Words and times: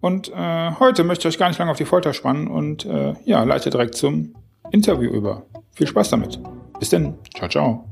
Und 0.00 0.28
äh, 0.28 0.70
heute 0.78 1.02
möchte 1.02 1.26
ich 1.26 1.34
euch 1.34 1.38
gar 1.38 1.48
nicht 1.48 1.58
lange 1.58 1.72
auf 1.72 1.76
die 1.76 1.84
Folter 1.84 2.12
spannen 2.12 2.46
und 2.46 2.84
äh, 2.84 3.14
ja, 3.24 3.42
leite 3.42 3.70
direkt 3.70 3.96
zum 3.96 4.34
Interview 4.70 5.10
über. 5.10 5.42
Viel 5.72 5.88
Spaß 5.88 6.10
damit. 6.10 6.40
Bis 6.78 6.90
denn. 6.90 7.18
Ciao, 7.36 7.48
ciao. 7.48 7.84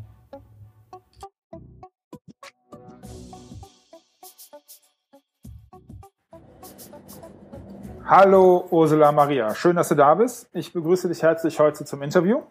Hallo 8.08 8.68
Ursula 8.70 9.10
Maria, 9.10 9.52
schön, 9.56 9.74
dass 9.74 9.88
du 9.88 9.96
da 9.96 10.14
bist. 10.14 10.48
Ich 10.52 10.72
begrüße 10.72 11.08
dich 11.08 11.24
herzlich 11.24 11.58
heute 11.58 11.84
zum 11.84 12.02
Interview. 12.02 12.42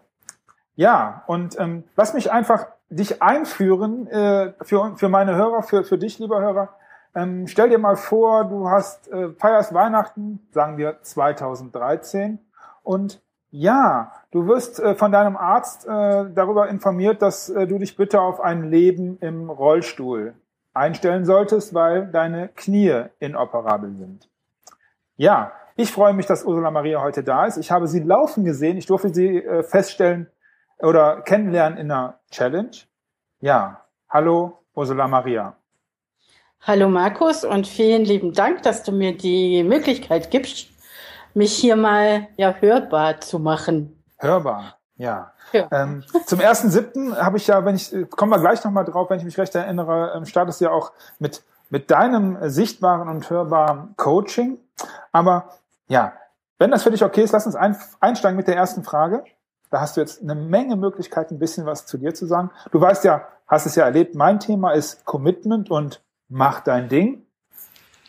Ja, 0.76 1.24
und 1.28 1.58
ähm, 1.58 1.86
lass 1.96 2.14
mich 2.14 2.30
einfach 2.30 2.68
dich 2.90 3.22
einführen 3.22 4.06
äh, 4.08 4.52
für, 4.62 4.98
für 4.98 5.08
meine 5.08 5.36
Hörer, 5.36 5.64
für, 5.64 5.86
für 5.86 5.98
dich, 5.98 6.20
lieber 6.20 6.42
Hörer. 6.42 6.76
Ähm, 7.16 7.48
stell 7.48 7.70
dir 7.70 7.78
mal 7.78 7.96
vor, 7.96 8.44
du 8.46 8.70
hast 8.70 9.08
äh, 9.12 9.30
feierst 9.30 9.74
Weihnachten, 9.74 10.46
sagen 10.52 10.78
wir 10.78 11.02
2013, 11.02 12.40
und 12.84 13.22
ja, 13.52 14.12
du 14.32 14.48
wirst 14.48 14.82
äh, 14.82 14.96
von 14.96 15.14
deinem 15.14 15.38
Arzt 15.38 15.88
äh, 15.88 15.90
darüber 15.90 16.68
informiert, 16.68 17.22
dass 17.22 17.50
äh, 17.50 17.66
du 17.66 17.80
dich 17.80 17.96
bitte 17.96 18.20
auf 18.20 18.42
ein 18.42 18.70
Leben 18.70 19.18
im 19.22 19.50
Rollstuhl 19.50 20.34
einstellen 20.74 21.24
solltest, 21.24 21.74
weil 21.74 22.08
deine 22.08 22.50
Knie 22.50 23.06
inoperabel 23.20 23.96
sind. 23.96 24.30
Ja, 25.16 25.54
ich 25.78 25.92
freue 25.92 26.14
mich, 26.14 26.26
dass 26.26 26.44
Ursula 26.44 26.70
Maria 26.70 27.02
heute 27.02 27.24
da 27.24 27.46
ist. 27.46 27.58
Ich 27.58 27.72
habe 27.72 27.88
sie 27.88 28.02
laufen 28.02 28.44
gesehen. 28.44 28.78
Ich 28.78 28.88
durfte 28.88 29.14
sie 29.14 29.38
äh, 29.38 29.64
feststellen 29.64 30.30
oder 30.80 31.22
kennenlernen 31.22 31.80
in 31.80 31.90
einer 31.90 32.20
Challenge. 32.32 32.76
Ja, 33.40 33.86
hallo 34.10 34.60
Ursula 34.74 35.08
Maria. 35.08 35.56
Hallo 36.68 36.90
Markus 36.90 37.46
und 37.46 37.68
vielen 37.68 38.06
lieben 38.06 38.34
Dank, 38.34 38.64
dass 38.64 38.82
du 38.82 38.92
mir 38.92 39.16
die 39.16 39.64
Möglichkeit 39.64 40.32
gibst, 40.32 40.70
mich 41.36 41.54
hier 41.54 41.76
mal 41.76 42.28
ja 42.38 42.56
hörbar 42.60 43.22
zu 43.22 43.38
machen. 43.38 44.04
Hörbar, 44.18 44.80
ja. 44.96 45.32
ja. 45.52 45.68
Ähm, 45.72 46.04
zum 46.26 46.40
ersten 46.40 46.72
siebten 46.72 47.16
habe 47.16 47.38
ich 47.38 47.46
ja, 47.46 47.64
wenn 47.66 47.76
ich 47.76 47.94
kommen 48.10 48.32
wir 48.32 48.40
gleich 48.40 48.64
nochmal 48.64 48.84
drauf, 48.84 49.12
wenn 49.12 49.20
ich 49.20 49.26
mich 49.26 49.38
recht 49.38 49.54
erinnere, 49.54 50.14
ähm, 50.16 50.26
startest 50.26 50.60
ja 50.60 50.72
auch 50.72 50.92
mit 51.20 51.44
mit 51.70 51.92
deinem 51.92 52.50
sichtbaren 52.50 53.10
und 53.10 53.30
hörbaren 53.30 53.94
Coaching. 53.96 54.58
Aber 55.12 55.50
ja, 55.88 56.14
wenn 56.58 56.72
das 56.72 56.82
für 56.82 56.90
dich 56.90 57.04
okay 57.04 57.22
ist, 57.22 57.32
lass 57.32 57.46
uns 57.46 57.56
ein, 57.56 57.78
einsteigen 58.00 58.38
mit 58.38 58.48
der 58.48 58.56
ersten 58.56 58.84
Frage. 58.84 59.24
Da 59.70 59.82
hast 59.82 59.98
du 59.98 60.02
jetzt 60.02 60.24
eine 60.24 60.34
Menge 60.34 60.78
Möglichkeiten, 60.78 61.36
ein 61.36 61.40
bisschen 61.40 61.68
was 61.68 61.86
zu 61.86 62.00
dir 62.00 62.16
zu 62.16 62.26
sagen. 62.26 62.50
Du 62.72 62.82
weißt 62.82 63.04
ja, 63.04 63.28
hast 63.48 63.68
es 63.68 63.76
ja 63.76 63.84
erlebt, 63.84 64.16
mein 64.16 64.40
Thema 64.40 64.72
ist 64.72 65.06
Commitment 65.06 65.70
und 65.70 66.02
mach 66.30 66.62
dein 66.62 66.90
Ding. 66.90 67.26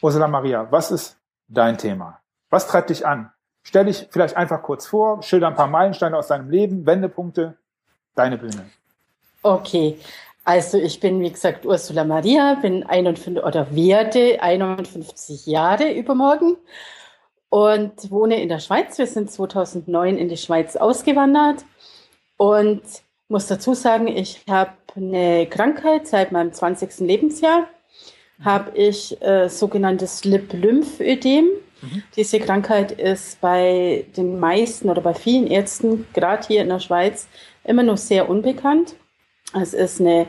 Ursula 0.01 0.29
Maria, 0.29 0.67
was 0.71 0.91
ist 0.91 1.17
dein 1.49 1.79
Thema? 1.79 2.21
Was 2.51 2.67
treibt 2.69 2.91
dich 2.91 3.07
an? 3.07 3.31
Stell 3.63 3.87
dich 3.87 4.09
vielleicht 4.11 4.37
einfach 4.37 4.63
kurz 4.63 4.87
vor, 4.87 5.23
schilder 5.23 5.49
ein 5.49 5.57
paar 5.57 5.67
Meilensteine 5.67 6.17
aus 6.17 6.29
deinem 6.29 6.51
Leben, 6.51 6.87
Wendepunkte, 6.87 7.57
deine 8.15 8.39
Bühne. 8.39 8.71
Okay, 9.43 9.99
also 10.45 10.79
ich 10.79 11.01
bin, 11.01 11.21
wie 11.21 11.31
gesagt, 11.33 11.67
Ursula 11.67 12.05
Maria, 12.05 12.55
bin 12.55 12.85
51 12.85 13.43
oder 13.43 13.75
werde 13.75 14.41
51 14.41 15.47
Jahre 15.47 15.93
übermorgen 15.93 16.57
und 17.49 18.11
wohne 18.11 18.41
in 18.41 18.49
der 18.49 18.61
Schweiz. 18.61 18.99
Wir 18.99 19.09
sind 19.09 19.31
2009 19.31 20.17
in 20.17 20.29
die 20.29 20.37
Schweiz 20.37 20.77
ausgewandert 20.77 21.65
und 22.37 22.83
muss 23.29 23.49
dazu 23.49 23.75
sagen, 23.75 24.07
ich 24.07 24.45
habe 24.49 24.73
eine 24.95 25.47
Krankheit 25.49 26.07
seit 26.07 26.31
meinem 26.31 26.53
20. 26.53 27.01
Lebensjahr 27.01 27.67
habe 28.45 28.77
ich 28.77 29.21
äh, 29.23 29.49
sogenanntes 29.49 30.25
Lip-Lymphödem. 30.25 31.47
Mhm. 31.81 32.03
Diese 32.17 32.39
Krankheit 32.39 32.93
ist 32.93 33.41
bei 33.41 34.07
den 34.17 34.39
meisten 34.39 34.91
oder 34.91 35.01
bei 35.01 35.15
vielen 35.15 35.47
Ärzten, 35.47 36.07
gerade 36.13 36.47
hier 36.47 36.63
in 36.63 36.69
der 36.69 36.81
Schweiz, 36.81 37.29
immer 37.65 37.83
noch 37.83 37.97
sehr 37.97 38.29
unbekannt. 38.29 38.97
Es 39.55 39.75
ist 39.75 40.01
eine, 40.01 40.27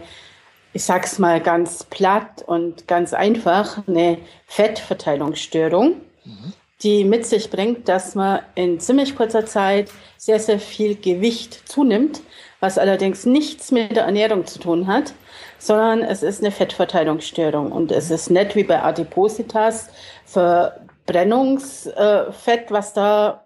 ich 0.74 0.84
sag's 0.84 1.20
mal 1.20 1.42
ganz 1.42 1.84
platt 1.84 2.44
und 2.46 2.88
ganz 2.88 3.14
einfach, 3.14 3.88
eine 3.88 4.20
Fettverteilungsstörung, 4.46 5.96
mhm. 6.24 6.54
die 6.84 7.04
mit 7.04 7.26
sich 7.26 7.50
bringt, 7.50 7.90
dass 7.90 8.16
man 8.16 8.42
in 8.56 8.80
ziemlich 8.80 9.16
kurzer 9.16 9.46
Zeit 9.46 9.92
sehr, 10.18 10.40
sehr 10.40 10.60
viel 10.60 10.96
Gewicht 10.96 11.68
zunimmt, 11.68 12.22
was 12.60 12.78
allerdings 12.78 13.26
nichts 13.26 13.72
mit 13.72 13.96
der 13.96 14.06
Ernährung 14.06 14.46
zu 14.46 14.60
tun 14.60 14.88
hat, 14.88 15.14
sondern 15.60 16.04
es 16.04 16.24
ist 16.24 16.42
eine 16.42 16.52
Fettverteilungsstörung 16.52 17.72
und 17.72 17.92
es 17.92 18.10
ist 18.12 18.30
nicht 18.30 18.56
wie 18.56 18.64
bei 18.64 18.82
Adipositas 18.82 19.90
Verbrennungsfett, 20.26 22.70
was 22.70 22.94
da, 22.94 23.44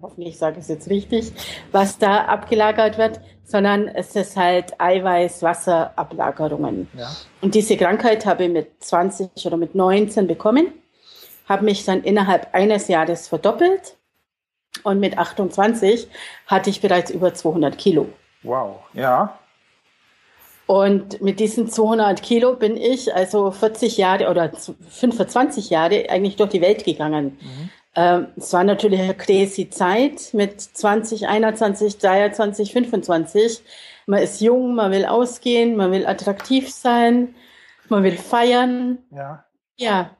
hoffentlich 0.00 0.38
sage 0.38 0.58
ich 0.58 0.62
es 0.62 0.68
jetzt 0.68 0.88
richtig, 0.88 1.32
was 1.72 1.98
da 1.98 2.24
abgelagert 2.24 2.96
wird, 2.98 3.20
sondern 3.44 3.88
es 3.88 4.16
ist 4.16 4.36
halt 4.36 4.80
Eiweiß-Wasserablagerungen. 4.80 6.88
Ja. 6.96 7.10
Und 7.40 7.54
diese 7.54 7.76
Krankheit 7.76 8.24
habe 8.24 8.44
ich 8.44 8.50
mit 8.50 8.82
20 8.82 9.30
oder 9.44 9.56
mit 9.56 9.74
19 9.74 10.26
bekommen, 10.26 10.72
habe 11.48 11.64
mich 11.64 11.84
dann 11.84 12.02
innerhalb 12.02 12.54
eines 12.54 12.88
Jahres 12.88 13.28
verdoppelt 13.28 13.96
und 14.84 15.00
mit 15.00 15.18
28 15.18 16.08
hatte 16.46 16.70
ich 16.70 16.80
bereits 16.80 17.10
über 17.10 17.34
200 17.34 17.76
Kilo. 17.76 18.08
Wow, 18.42 18.76
ja. 18.94 19.38
Und 20.66 21.20
mit 21.20 21.40
diesen 21.40 21.68
200 21.68 22.22
Kilo 22.22 22.54
bin 22.54 22.76
ich 22.76 23.14
also 23.14 23.50
40 23.50 23.96
Jahre 23.96 24.30
oder 24.30 24.52
25 24.52 25.70
Jahre 25.70 26.08
eigentlich 26.08 26.36
durch 26.36 26.50
die 26.50 26.60
Welt 26.60 26.84
gegangen. 26.84 27.38
Mhm. 27.40 27.70
Ähm, 27.94 28.26
es 28.36 28.52
war 28.52 28.64
natürlich 28.64 29.00
eine 29.00 29.14
crazy 29.14 29.68
Zeit 29.68 30.30
mit 30.32 30.60
20, 30.60 31.28
21, 31.28 31.98
23, 31.98 32.72
25. 32.72 33.60
Man 34.06 34.22
ist 34.22 34.40
jung, 34.40 34.74
man 34.74 34.92
will 34.92 35.04
ausgehen, 35.04 35.76
man 35.76 35.92
will 35.92 36.06
attraktiv 36.06 36.70
sein, 36.70 37.34
man 37.88 38.02
will 38.02 38.16
feiern. 38.16 38.98
Ja. 39.10 39.44
Ja. 39.76 40.10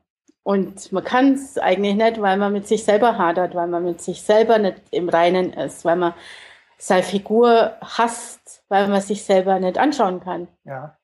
Und 0.44 0.91
man 0.92 1.04
kann 1.04 1.34
es 1.34 1.56
eigentlich 1.56 1.94
nicht, 1.94 2.20
weil 2.20 2.36
man 2.36 2.52
mit 2.52 2.66
sich 2.66 2.84
selber 2.84 3.16
hadert, 3.16 3.54
weil 3.54 3.69
man 3.69 3.84
mit 3.84 4.02
sich 4.02 4.22
selber 4.22 4.58
nicht 4.58 4.78
im 4.91 5.08
Reinen 5.08 5.52
ist, 5.52 5.84
weil 5.84 5.97
man 5.97 6.14
seine 6.82 7.04
Figur 7.04 7.76
hasst, 7.81 8.65
weil 8.69 8.88
man 8.88 9.00
sich 9.00 9.22
selber 9.22 9.60
nicht 9.60 9.78
anschauen 9.78 10.19
kann. 10.19 10.48
Ja. 10.65 10.98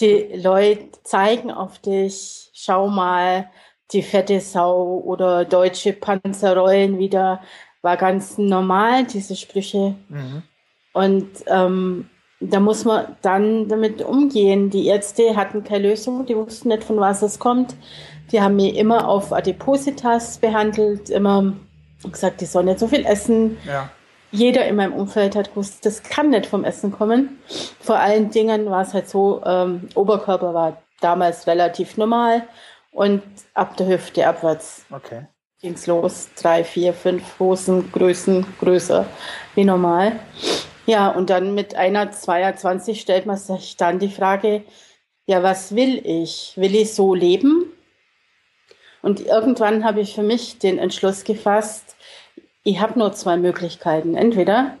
Die 0.00 0.28
Leute 0.34 0.90
zeigen 1.04 1.52
auf 1.52 1.78
dich, 1.78 2.50
schau 2.52 2.88
mal, 2.88 3.48
die 3.92 4.02
fette 4.02 4.40
Sau 4.40 5.00
oder 5.04 5.44
deutsche 5.44 5.92
Panzer 5.92 6.56
rollen 6.56 6.98
wieder, 6.98 7.42
war 7.82 7.96
ganz 7.96 8.38
normal, 8.38 9.04
diese 9.04 9.36
Sprüche. 9.36 9.94
Mhm. 10.08 10.42
Und 10.92 11.28
ähm, 11.46 12.10
da 12.40 12.58
muss 12.58 12.84
man 12.84 13.16
dann 13.22 13.68
damit 13.68 14.02
umgehen. 14.02 14.68
Die 14.70 14.88
Ärzte 14.88 15.36
hatten 15.36 15.62
keine 15.62 15.90
Lösung, 15.90 16.26
die 16.26 16.36
wussten 16.36 16.70
nicht, 16.70 16.82
von 16.82 16.98
was 16.98 17.22
es 17.22 17.38
kommt. 17.38 17.76
Die 18.32 18.40
haben 18.40 18.56
mich 18.56 18.76
immer 18.76 19.06
auf 19.06 19.32
Adipositas 19.32 20.38
behandelt, 20.38 21.08
immer 21.08 21.52
gesagt, 22.02 22.40
die 22.40 22.46
soll 22.46 22.64
nicht 22.64 22.80
so 22.80 22.88
viel 22.88 23.06
essen. 23.06 23.58
Ja 23.64 23.88
jeder 24.32 24.66
in 24.66 24.76
meinem 24.76 24.94
Umfeld 24.94 25.36
hat 25.36 25.50
gewusst, 25.50 25.84
das 25.86 26.02
kann 26.02 26.30
nicht 26.30 26.46
vom 26.46 26.64
Essen 26.64 26.90
kommen. 26.90 27.38
Vor 27.80 27.96
allen 27.96 28.30
Dingen 28.30 28.68
war 28.68 28.82
es 28.82 28.94
halt 28.94 29.08
so, 29.08 29.42
ähm, 29.44 29.88
Oberkörper 29.94 30.54
war 30.54 30.82
damals 31.00 31.46
relativ 31.46 31.96
normal 31.96 32.48
und 32.90 33.22
ab 33.54 33.76
der 33.76 33.88
Hüfte 33.88 34.26
abwärts 34.26 34.86
okay. 34.90 35.26
ging's 35.60 35.86
los. 35.86 36.30
Drei, 36.40 36.64
vier, 36.64 36.94
fünf 36.94 37.38
Hosengrößen 37.38 38.46
größer 38.58 39.06
wie 39.54 39.64
normal. 39.64 40.18
Ja, 40.86 41.08
und 41.08 41.30
dann 41.30 41.54
mit 41.54 41.74
einer 41.74 42.10
22 42.10 43.00
stellt 43.00 43.26
man 43.26 43.36
sich 43.36 43.76
dann 43.76 43.98
die 43.98 44.10
Frage, 44.10 44.64
ja, 45.26 45.42
was 45.42 45.76
will 45.76 46.00
ich? 46.04 46.54
Will 46.56 46.74
ich 46.74 46.94
so 46.94 47.14
leben? 47.14 47.72
Und 49.02 49.20
irgendwann 49.20 49.84
habe 49.84 50.00
ich 50.00 50.14
für 50.14 50.22
mich 50.22 50.58
den 50.58 50.78
Entschluss 50.78 51.24
gefasst, 51.24 51.96
ich 52.64 52.80
habe 52.80 52.98
nur 52.98 53.12
zwei 53.12 53.36
Möglichkeiten. 53.36 54.14
Entweder 54.14 54.76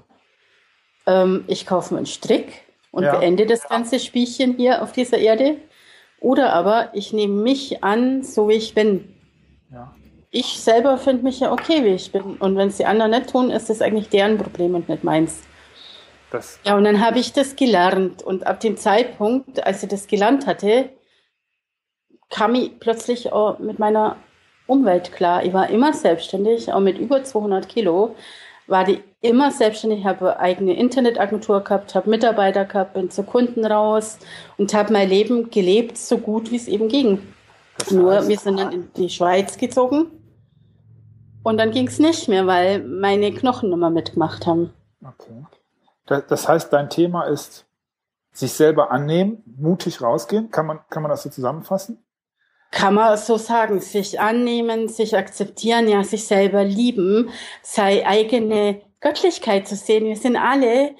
ähm, 1.06 1.44
ich 1.48 1.66
kaufe 1.66 1.94
mir 1.94 1.98
einen 1.98 2.06
Strick 2.06 2.62
und 2.90 3.04
ja. 3.04 3.16
beende 3.16 3.46
das 3.46 3.68
ganze 3.68 3.98
Spielchen 3.98 4.54
hier 4.54 4.82
auf 4.82 4.92
dieser 4.92 5.18
Erde. 5.18 5.56
Oder 6.20 6.52
aber 6.52 6.90
ich 6.92 7.12
nehme 7.12 7.42
mich 7.42 7.82
an, 7.82 8.22
so 8.22 8.48
wie 8.48 8.54
ich 8.54 8.74
bin. 8.74 9.12
Ja. 9.72 9.94
Ich 10.30 10.60
selber 10.60 10.96
finde 10.98 11.24
mich 11.24 11.40
ja 11.40 11.52
okay, 11.52 11.84
wie 11.84 11.94
ich 11.94 12.12
bin. 12.12 12.36
Und 12.36 12.56
wenn 12.56 12.68
es 12.68 12.76
die 12.76 12.86
anderen 12.86 13.10
nicht 13.10 13.30
tun, 13.30 13.50
ist 13.50 13.68
das 13.68 13.82
eigentlich 13.82 14.08
deren 14.08 14.38
Problem 14.38 14.74
und 14.74 14.88
nicht 14.88 15.04
meins. 15.04 15.42
Das 16.30 16.58
ja, 16.64 16.76
und 16.76 16.84
dann 16.84 17.04
habe 17.04 17.18
ich 17.18 17.32
das 17.32 17.56
gelernt. 17.56 18.22
Und 18.22 18.46
ab 18.46 18.60
dem 18.60 18.76
Zeitpunkt, 18.76 19.66
als 19.66 19.82
ich 19.82 19.88
das 19.88 20.06
gelernt 20.06 20.46
hatte, 20.46 20.90
kam 22.30 22.54
ich 22.54 22.78
plötzlich 22.78 23.28
mit 23.58 23.78
meiner 23.78 24.16
Umwelt 24.72 25.12
klar. 25.12 25.44
Ich 25.44 25.52
war 25.52 25.68
immer 25.68 25.92
selbstständig, 25.92 26.72
auch 26.72 26.80
mit 26.80 26.98
über 26.98 27.22
200 27.22 27.68
Kilo 27.68 28.14
war 28.66 28.88
ich 28.88 29.02
immer 29.20 29.50
selbstständig, 29.50 30.04
habe 30.04 30.40
eigene 30.40 30.74
Internetagentur 30.74 31.62
gehabt, 31.62 31.94
habe 31.94 32.08
Mitarbeiter 32.08 32.64
gehabt, 32.64 32.94
bin 32.94 33.10
zu 33.10 33.22
Kunden 33.22 33.64
raus 33.64 34.18
und 34.56 34.72
habe 34.72 34.92
mein 34.92 35.08
Leben 35.08 35.50
gelebt, 35.50 35.98
so 35.98 36.18
gut 36.18 36.50
wie 36.50 36.56
es 36.56 36.68
eben 36.68 36.88
ging. 36.88 37.20
Das 37.76 37.88
heißt, 37.88 37.96
Nur 37.96 38.28
wir 38.28 38.38
sind 38.38 38.58
dann 38.58 38.72
in 38.72 38.92
die 38.96 39.10
Schweiz 39.10 39.58
gezogen 39.58 40.06
und 41.42 41.58
dann 41.58 41.70
ging 41.70 41.88
es 41.88 41.98
nicht 41.98 42.28
mehr, 42.28 42.46
weil 42.46 42.82
meine 42.82 43.32
Knochen 43.32 43.72
immer 43.72 43.90
mitgemacht 43.90 44.46
haben. 44.46 44.72
Okay. 45.02 45.44
Das 46.06 46.48
heißt, 46.48 46.72
dein 46.72 46.90
Thema 46.90 47.24
ist 47.24 47.66
sich 48.32 48.52
selber 48.52 48.90
annehmen, 48.90 49.42
mutig 49.58 50.00
rausgehen. 50.00 50.50
Kann 50.50 50.66
man, 50.66 50.80
kann 50.88 51.02
man 51.02 51.10
das 51.10 51.22
so 51.22 51.30
zusammenfassen? 51.30 51.98
Kann 52.72 52.94
man 52.94 53.16
so 53.16 53.36
sagen, 53.36 53.80
sich 53.80 54.18
annehmen, 54.18 54.88
sich 54.88 55.16
akzeptieren, 55.16 55.88
ja, 55.88 56.02
sich 56.02 56.26
selber 56.26 56.64
lieben, 56.64 57.30
sei 57.62 58.04
eigene 58.04 58.80
Göttlichkeit 59.00 59.68
zu 59.68 59.76
sehen. 59.76 60.06
Wir 60.06 60.16
sind 60.16 60.36
alle 60.36 60.96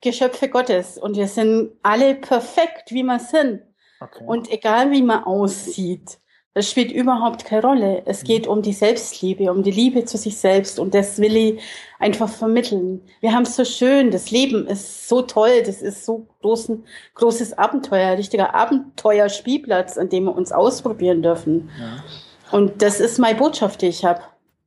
Geschöpfe 0.00 0.48
Gottes 0.48 0.98
und 0.98 1.16
wir 1.16 1.26
sind 1.26 1.72
alle 1.82 2.14
perfekt, 2.14 2.92
wie 2.92 3.02
wir 3.02 3.18
sind. 3.18 3.62
Okay. 3.98 4.24
Und 4.26 4.52
egal 4.52 4.90
wie 4.90 5.02
man 5.02 5.24
aussieht, 5.24 6.18
das 6.54 6.70
spielt 6.70 6.92
überhaupt 6.92 7.44
keine 7.44 7.62
Rolle. 7.62 8.02
Es 8.06 8.22
mhm. 8.22 8.26
geht 8.26 8.46
um 8.46 8.62
die 8.62 8.72
Selbstliebe, 8.72 9.50
um 9.50 9.62
die 9.62 9.72
Liebe 9.72 10.04
zu 10.04 10.16
sich 10.16 10.38
selbst 10.38 10.78
und 10.78 10.94
das 10.94 11.18
will 11.18 11.36
ich 11.36 11.60
einfach 11.98 12.28
vermitteln. 12.28 13.02
Wir 13.20 13.32
haben 13.32 13.42
es 13.42 13.56
so 13.56 13.64
schön, 13.64 14.12
das 14.12 14.30
Leben 14.30 14.66
ist 14.66 15.08
so 15.08 15.22
toll, 15.22 15.62
das 15.66 15.82
ist 15.82 16.04
so 16.06 16.26
großen, 16.42 16.84
großes 17.16 17.58
Abenteuer, 17.58 18.10
ein 18.10 18.16
richtiger 18.16 18.54
Abenteuerspielplatz, 18.54 19.98
an 19.98 20.08
dem 20.08 20.24
wir 20.24 20.36
uns 20.36 20.52
ausprobieren 20.52 21.22
dürfen. 21.22 21.70
Ja. 21.78 22.56
Und 22.56 22.82
das 22.82 23.00
ist 23.00 23.18
meine 23.18 23.36
Botschaft, 23.36 23.82
die 23.82 23.88
ich 23.88 24.04
habe. 24.04 24.20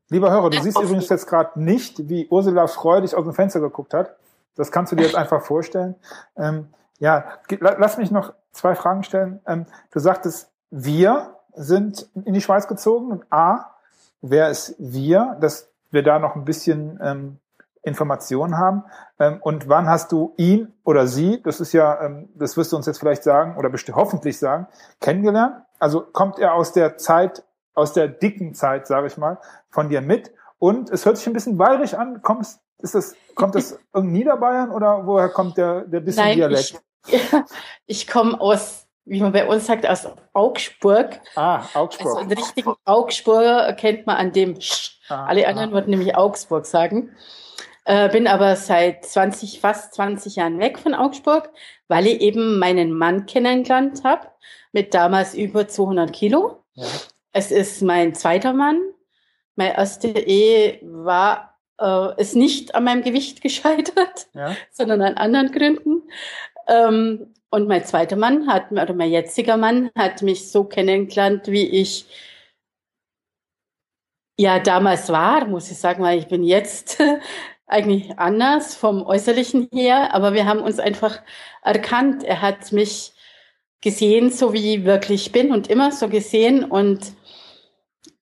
Lieber 0.10 0.30
Hörer, 0.30 0.50
du 0.50 0.62
siehst 0.62 0.80
übrigens 0.80 1.10
jetzt 1.10 1.28
gerade 1.28 1.62
nicht, 1.62 2.10
wie 2.10 2.28
Ursula 2.30 2.68
freudig 2.68 3.16
aus 3.16 3.24
dem 3.24 3.34
Fenster 3.34 3.62
geguckt 3.62 3.94
hat. 3.94 4.16
Das 4.56 4.72
kannst 4.72 4.92
du 4.92 4.96
dir 4.96 5.04
jetzt 5.04 5.16
einfach 5.16 5.42
vorstellen. 5.42 5.96
Ähm, 6.36 6.68
ja, 7.00 7.26
lass 7.60 7.98
mich 7.98 8.12
noch 8.12 8.34
zwei 8.52 8.76
Fragen 8.76 9.04
stellen. 9.04 9.40
Ähm, 9.46 9.68
du 9.92 10.00
sagtest, 10.00 10.50
wir 10.72 11.37
sind 11.58 12.10
in 12.26 12.34
die 12.34 12.42
Schweiz 12.42 12.68
gezogen. 12.68 13.12
Und 13.12 13.26
A, 13.32 13.76
wer 14.22 14.50
ist 14.50 14.76
wir, 14.78 15.38
dass 15.42 15.70
wir 15.92 16.04
da 16.04 16.20
noch 16.20 16.36
ein 16.36 16.46
bisschen 16.46 17.00
ähm, 17.02 17.40
Informationen 17.88 18.58
haben. 18.58 18.84
Ähm, 19.20 19.40
und 19.42 19.68
wann 19.70 19.88
hast 19.88 20.12
du 20.12 20.34
ihn 20.38 20.74
oder 20.84 21.08
sie, 21.08 21.42
das 21.42 21.60
ist 21.60 21.74
ja, 21.74 22.02
ähm, 22.02 22.30
das 22.36 22.58
wirst 22.58 22.72
du 22.72 22.76
uns 22.76 22.86
jetzt 22.86 23.00
vielleicht 23.00 23.24
sagen 23.24 23.58
oder 23.58 23.70
bestimmt 23.70 23.98
hoffentlich 23.98 24.38
sagen, 24.38 24.68
kennengelernt? 25.00 25.64
Also 25.80 26.02
kommt 26.02 26.38
er 26.38 26.54
aus 26.54 26.74
der 26.74 26.98
Zeit, 26.98 27.44
aus 27.74 27.94
der 27.94 28.08
dicken 28.08 28.54
Zeit, 28.54 28.88
sage 28.88 29.08
ich 29.08 29.18
mal, 29.18 29.40
von 29.70 29.90
dir 29.90 30.02
mit? 30.02 30.32
Und 30.60 30.90
es 30.90 31.06
hört 31.06 31.18
sich 31.18 31.28
ein 31.28 31.34
bisschen 31.34 31.58
bayerisch 31.58 31.94
an. 31.94 32.22
Kommst, 32.22 32.60
ist 32.80 32.96
das, 32.96 33.16
kommt 33.36 33.56
das 33.56 33.80
irgendwie 33.94 34.20
Niederbayern 34.20 34.72
oder 34.72 35.06
woher 35.06 35.30
kommt 35.30 35.58
der, 35.58 35.82
der 35.82 36.02
bisschen 36.02 36.26
Nein, 36.26 36.38
Dialekt? 36.38 36.82
Ich, 37.08 37.34
ich 37.86 38.08
komme 38.08 38.40
aus 38.40 38.87
wie 39.08 39.22
man 39.22 39.32
bei 39.32 39.48
uns 39.48 39.66
sagt, 39.66 39.88
aus 39.88 40.08
Augsburg. 40.34 41.20
Ah, 41.36 41.64
Augsburg. 41.74 42.08
Also 42.08 42.18
einen 42.18 42.32
richtigen 42.34 42.74
Augsburger 42.86 43.74
kennt 43.74 44.06
man 44.06 44.18
an 44.18 44.32
dem 44.34 44.60
Sch. 44.60 45.00
Ah, 45.10 45.26
Alle 45.26 45.48
anderen 45.48 45.70
ah. 45.70 45.74
würden 45.74 45.92
nämlich 45.92 46.16
Augsburg 46.16 46.66
sagen. 46.66 47.16
Äh, 47.86 48.10
bin 48.10 48.28
aber 48.28 48.58
seit 48.58 49.06
20, 49.06 49.62
fast 49.62 49.94
20 49.94 50.36
Jahren 50.36 50.60
weg 50.60 50.78
von 50.78 50.94
Augsburg, 50.94 51.50
weil 51.88 52.06
ich 52.08 52.20
eben 52.20 52.60
meinen 52.60 52.92
Mann 52.92 53.26
kennengelernt 53.26 54.04
habe, 54.04 54.28
mit 54.74 54.94
damals 54.94 55.34
über 55.34 55.70
200 55.70 56.12
Kilo. 56.12 56.64
Ja. 56.74 56.86
Es 57.32 57.52
ist 57.52 57.82
mein 57.82 58.14
zweiter 58.14 58.52
Mann. 58.52 58.82
Meine 59.56 59.78
erste 59.78 60.10
Ehe 60.10 60.80
war, 60.84 61.58
äh, 61.80 62.22
ist 62.22 62.36
nicht 62.36 62.76
an 62.76 62.84
meinem 62.84 63.04
Gewicht 63.04 63.42
gescheitert, 63.42 64.28
ja. 64.34 64.54
sondern 64.72 65.02
an 65.02 65.16
anderen 65.16 65.52
Gründen. 65.54 66.10
Ähm, 66.68 67.34
und 67.50 67.68
mein 67.68 67.86
zweiter 67.86 68.16
Mann 68.16 68.48
hat, 68.48 68.72
oder 68.72 68.94
mein 68.94 69.12
jetziger 69.12 69.58
Mann 69.58 69.90
hat 69.98 70.22
mich 70.22 70.52
so 70.52 70.64
kennengelernt, 70.64 71.48
wie 71.48 71.66
ich 71.68 72.06
ja 74.38 74.60
damals 74.60 75.10
war, 75.10 75.48
muss 75.48 75.72
ich 75.72 75.78
sagen, 75.78 76.04
weil 76.04 76.20
ich 76.20 76.28
bin 76.28 76.44
jetzt 76.44 77.02
eigentlich 77.68 78.18
anders 78.18 78.76
vom 78.76 79.04
Äußerlichen 79.04 79.70
her, 79.72 80.14
aber 80.14 80.34
wir 80.34 80.46
haben 80.46 80.60
uns 80.60 80.80
einfach 80.80 81.22
erkannt. 81.64 82.24
Er 82.24 82.42
hat 82.42 82.72
mich 82.72 83.14
gesehen, 83.82 84.32
so 84.32 84.54
wie 84.54 84.76
ich 84.76 84.86
wirklich 84.86 85.32
bin 85.32 85.52
und 85.52 85.70
immer 85.70 85.92
so 85.92 86.10
gesehen 86.10 86.64
und 86.64 87.14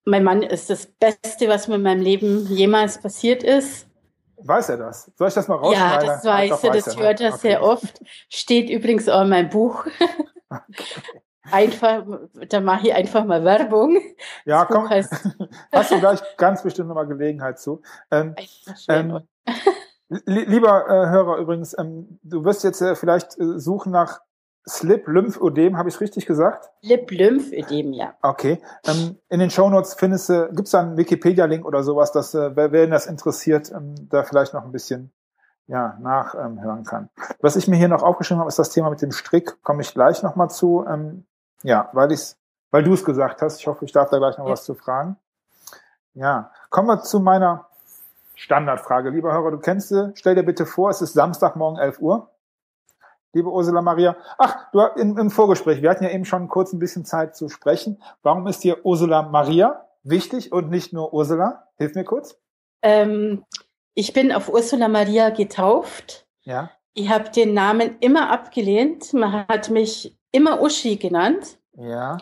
mein 0.05 0.23
Mann 0.23 0.43
ist 0.43 0.69
das 0.69 0.85
Beste, 0.85 1.47
was 1.47 1.67
mir 1.67 1.75
in 1.75 1.81
meinem 1.81 2.01
Leben 2.01 2.47
jemals 2.47 3.01
passiert 3.01 3.43
ist. 3.43 3.87
Weiß 4.37 4.69
er 4.69 4.77
das? 4.77 5.11
Soll 5.15 5.27
ich 5.27 5.33
das 5.33 5.47
mal 5.47 5.55
rausschneiden? 5.55 6.07
Ja, 6.07 6.13
das 6.13 6.25
weiß 6.25 6.63
er, 6.63 6.71
das 6.71 6.87
weiß 6.87 6.97
hört 6.97 7.21
er 7.21 7.29
okay. 7.29 7.39
sehr 7.39 7.63
oft. 7.63 8.01
Steht 8.29 8.69
übrigens 8.69 9.09
auch 9.09 9.21
in 9.21 9.29
meinem 9.29 9.49
Buch. 9.49 9.85
Okay. 10.49 11.01
Einfach, 11.51 12.03
da 12.49 12.59
mache 12.59 12.87
ich 12.87 12.93
einfach 12.95 13.23
mal 13.23 13.43
Werbung. 13.43 13.99
Ja, 14.45 14.65
komm. 14.65 14.89
Hast 15.71 15.91
du 15.91 15.99
gleich 15.99 16.19
ganz 16.37 16.63
bestimmt 16.63 16.87
nochmal 16.87 17.05
Gelegenheit 17.05 17.59
zu. 17.59 17.83
Ähm, 18.09 18.35
ähm, 18.89 19.19
lieber 20.25 20.87
äh, 20.87 21.09
Hörer 21.09 21.37
übrigens, 21.37 21.77
ähm, 21.77 22.19
du 22.23 22.43
wirst 22.45 22.63
jetzt 22.63 22.81
äh, 22.81 22.95
vielleicht 22.95 23.39
äh, 23.39 23.59
suchen 23.59 23.91
nach 23.91 24.21
Slip-Lymphödem, 24.67 25.77
habe 25.77 25.89
ich 25.89 26.01
richtig 26.01 26.25
gesagt? 26.25 26.71
Slip-Lymphödem, 26.83 27.93
ja. 27.93 28.15
Okay. 28.21 28.59
Ähm, 28.87 29.17
in 29.29 29.39
den 29.39 29.51
Shownotes 29.51 29.93
findest 29.93 30.29
du, 30.29 30.47
gibt 30.47 30.65
es 30.65 30.71
da 30.71 30.81
einen 30.81 30.97
Wikipedia-Link 30.97 31.65
oder 31.65 31.83
sowas, 31.83 32.11
dass 32.11 32.33
äh, 32.33 32.55
wer, 32.55 32.71
wer 32.71 32.87
das 32.87 33.05
interessiert, 33.05 33.71
ähm, 33.71 33.93
da 34.09 34.23
vielleicht 34.23 34.53
noch 34.53 34.63
ein 34.63 34.71
bisschen 34.71 35.11
ja, 35.67 35.97
nachhören 35.99 36.57
ähm, 36.57 36.83
kann. 36.83 37.09
Was 37.41 37.55
ich 37.55 37.67
mir 37.67 37.75
hier 37.75 37.87
noch 37.87 38.03
aufgeschrieben 38.03 38.39
habe, 38.39 38.49
ist 38.49 38.59
das 38.59 38.69
Thema 38.69 38.89
mit 38.89 39.01
dem 39.01 39.11
Strick. 39.11 39.61
Komme 39.63 39.81
ich 39.81 39.93
gleich 39.93 40.23
nochmal 40.23 40.49
zu. 40.49 40.85
Ähm, 40.87 41.25
ja, 41.61 41.89
weil 41.93 42.11
ich's, 42.11 42.37
weil 42.71 42.83
du 42.83 42.93
es 42.93 43.05
gesagt 43.05 43.41
hast. 43.41 43.59
Ich 43.59 43.67
hoffe, 43.67 43.85
ich 43.85 43.91
darf 43.91 44.09
da 44.09 44.17
gleich 44.17 44.37
noch 44.37 44.45
ja. 44.45 44.51
was 44.51 44.63
zu 44.63 44.73
fragen. 44.73 45.17
Ja, 46.13 46.51
kommen 46.69 46.87
wir 46.87 47.01
zu 47.01 47.19
meiner 47.19 47.67
Standardfrage. 48.35 49.09
Lieber 49.09 49.31
Hörer, 49.31 49.51
du 49.51 49.59
kennst 49.59 49.89
sie. 49.89 50.11
Stell 50.15 50.35
dir 50.35 50.43
bitte 50.43 50.65
vor, 50.65 50.89
es 50.89 51.01
ist 51.01 51.13
Samstagmorgen 51.13 51.79
11 51.79 51.99
Uhr 51.99 52.29
liebe 53.35 53.51
Ursula 53.51 53.81
Maria. 53.81 54.15
Ach, 54.37 54.71
du 54.71 54.81
im, 54.99 55.17
im 55.17 55.29
Vorgespräch, 55.29 55.81
wir 55.81 55.89
hatten 55.89 56.05
ja 56.05 56.09
eben 56.09 56.25
schon 56.25 56.47
kurz 56.47 56.73
ein 56.73 56.79
bisschen 56.79 57.05
Zeit 57.05 57.35
zu 57.35 57.49
sprechen. 57.49 58.01
Warum 58.23 58.47
ist 58.47 58.63
dir 58.63 58.83
Ursula 58.85 59.23
Maria 59.23 59.85
wichtig 60.03 60.51
und 60.51 60.69
nicht 60.69 60.93
nur 60.93 61.13
Ursula? 61.13 61.67
Hilf 61.77 61.95
mir 61.95 62.05
kurz. 62.05 62.39
Ähm, 62.81 63.43
ich 63.93 64.13
bin 64.13 64.31
auf 64.31 64.49
Ursula 64.49 64.87
Maria 64.87 65.29
getauft. 65.29 66.25
Ja. 66.43 66.71
Ich 66.93 67.09
habe 67.09 67.29
den 67.29 67.53
Namen 67.53 67.97
immer 67.99 68.31
abgelehnt. 68.31 69.13
Man 69.13 69.47
hat 69.49 69.69
mich 69.69 70.17
immer 70.31 70.61
Uschi 70.61 70.95
genannt. 70.95 71.57
Ja. 71.73 72.17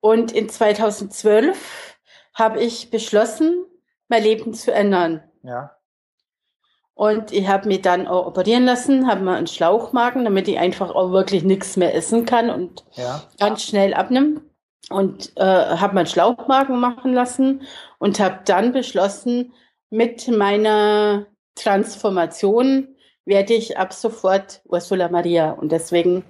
Und 0.00 0.32
in 0.32 0.50
2012 0.50 1.96
habe 2.34 2.60
ich 2.60 2.90
beschlossen, 2.90 3.64
mein 4.08 4.22
Leben 4.22 4.52
zu 4.52 4.72
ändern. 4.72 5.22
Ja. 5.42 5.76
Und 6.94 7.32
ich 7.32 7.48
habe 7.48 7.68
mich 7.68 7.82
dann 7.82 8.06
auch 8.06 8.26
operieren 8.26 8.64
lassen, 8.64 9.06
habe 9.06 9.22
mir 9.22 9.34
einen 9.34 9.46
Schlauchmagen, 9.46 10.24
damit 10.24 10.46
ich 10.48 10.58
einfach 10.58 10.90
auch 10.94 11.10
wirklich 11.10 11.42
nichts 11.42 11.76
mehr 11.76 11.94
essen 11.94 12.26
kann 12.26 12.50
und 12.50 12.84
ja. 12.92 13.22
ganz 13.38 13.62
schnell 13.62 13.94
abnimmt. 13.94 14.42
Und 14.90 15.32
äh, 15.36 15.42
habe 15.44 15.94
meinen 15.94 16.06
Schlauchmagen 16.06 16.78
machen 16.78 17.14
lassen 17.14 17.62
und 17.98 18.20
habe 18.20 18.40
dann 18.44 18.72
beschlossen, 18.72 19.52
mit 19.90 20.28
meiner 20.28 21.26
Transformation 21.54 22.88
werde 23.24 23.54
ich 23.54 23.78
ab 23.78 23.92
sofort 23.92 24.60
Ursula 24.64 25.08
Maria. 25.08 25.52
Und 25.52 25.72
deswegen 25.72 26.24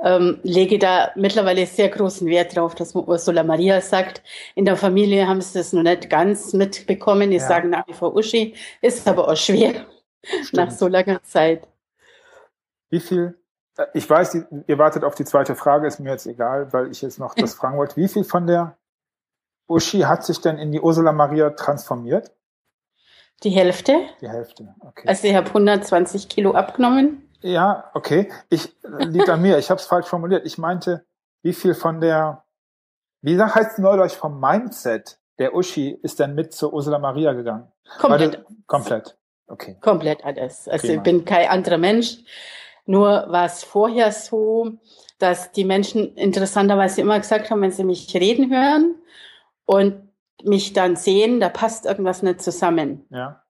ähm, 0.00 0.40
lege 0.42 0.78
da 0.78 1.12
mittlerweile 1.14 1.66
sehr 1.66 1.88
großen 1.88 2.26
Wert 2.28 2.56
drauf, 2.56 2.74
dass 2.74 2.94
man 2.94 3.04
Ursula 3.04 3.42
Maria 3.42 3.80
sagt. 3.80 4.22
In 4.54 4.64
der 4.64 4.76
Familie 4.76 5.26
haben 5.26 5.40
sie 5.40 5.58
das 5.58 5.72
noch 5.72 5.82
nicht 5.82 6.10
ganz 6.10 6.52
mitbekommen. 6.52 7.30
Die 7.30 7.36
ja. 7.36 7.46
sagen 7.46 7.70
nach 7.70 7.86
wie 7.86 7.92
vor 7.94 8.14
Uschi, 8.14 8.54
ist 8.80 9.06
aber 9.06 9.28
auch 9.28 9.36
schwer. 9.36 9.86
Stimmt. 10.42 10.52
nach 10.54 10.70
so 10.70 10.88
langer 10.88 11.22
Zeit. 11.22 11.66
Wie 12.90 13.00
viel, 13.00 13.38
äh, 13.76 13.86
ich 13.94 14.08
weiß, 14.08 14.38
ihr 14.66 14.78
wartet 14.78 15.04
auf 15.04 15.14
die 15.14 15.24
zweite 15.24 15.54
Frage, 15.54 15.86
ist 15.86 16.00
mir 16.00 16.10
jetzt 16.10 16.26
egal, 16.26 16.72
weil 16.72 16.90
ich 16.90 17.02
jetzt 17.02 17.18
noch 17.18 17.34
das 17.34 17.54
fragen 17.60 17.76
wollte. 17.78 17.96
Wie 17.96 18.08
viel 18.08 18.24
von 18.24 18.46
der 18.46 18.76
Uschi 19.68 20.00
hat 20.00 20.24
sich 20.24 20.40
denn 20.40 20.58
in 20.58 20.72
die 20.72 20.80
Ursula 20.80 21.12
Maria 21.12 21.50
transformiert? 21.50 22.32
Die 23.42 23.50
Hälfte. 23.50 23.94
Die 24.20 24.28
Hälfte, 24.28 24.74
okay. 24.80 25.08
Also 25.08 25.26
ich 25.26 25.34
habe 25.34 25.48
120 25.48 26.28
Kilo 26.28 26.52
abgenommen. 26.52 27.28
Ja, 27.40 27.90
okay. 27.92 28.32
Ich 28.48 28.74
liegt 28.82 29.28
an 29.28 29.42
mir. 29.42 29.58
Ich 29.58 29.70
habe 29.70 29.78
es 29.78 29.86
falsch 29.86 30.06
formuliert. 30.06 30.46
Ich 30.46 30.56
meinte, 30.56 31.04
wie 31.42 31.52
viel 31.52 31.74
von 31.74 32.00
der 32.00 32.44
Wie 33.20 33.38
heißt 33.38 33.72
es 33.72 33.78
neulich 33.78 34.16
vom 34.16 34.40
Mindset 34.40 35.18
der 35.38 35.54
Uschi 35.54 35.90
ist 35.90 36.20
dann 36.20 36.34
mit 36.34 36.54
zu 36.54 36.72
Ursula 36.72 36.98
Maria 36.98 37.34
gegangen? 37.34 37.70
Komplett. 37.98 38.36
Du, 38.36 38.44
komplett. 38.66 39.18
Okay. 39.46 39.76
Komplett 39.80 40.24
alles. 40.24 40.68
Also 40.68 40.86
Prima. 40.86 40.98
ich 40.98 41.02
bin 41.02 41.24
kein 41.24 41.48
anderer 41.48 41.78
Mensch. 41.78 42.18
Nur 42.86 43.26
war 43.28 43.46
es 43.46 43.64
vorher 43.64 44.12
so, 44.12 44.72
dass 45.18 45.52
die 45.52 45.64
Menschen 45.64 46.14
interessanterweise 46.16 47.00
immer 47.00 47.18
gesagt 47.18 47.50
haben, 47.50 47.62
wenn 47.62 47.70
sie 47.70 47.84
mich 47.84 48.14
reden 48.14 48.50
hören 48.50 48.96
und 49.64 50.08
mich 50.42 50.72
dann 50.72 50.96
sehen, 50.96 51.40
da 51.40 51.48
passt 51.48 51.86
irgendwas 51.86 52.22
nicht 52.22 52.42
zusammen. 52.42 53.06
Ja. 53.10 53.42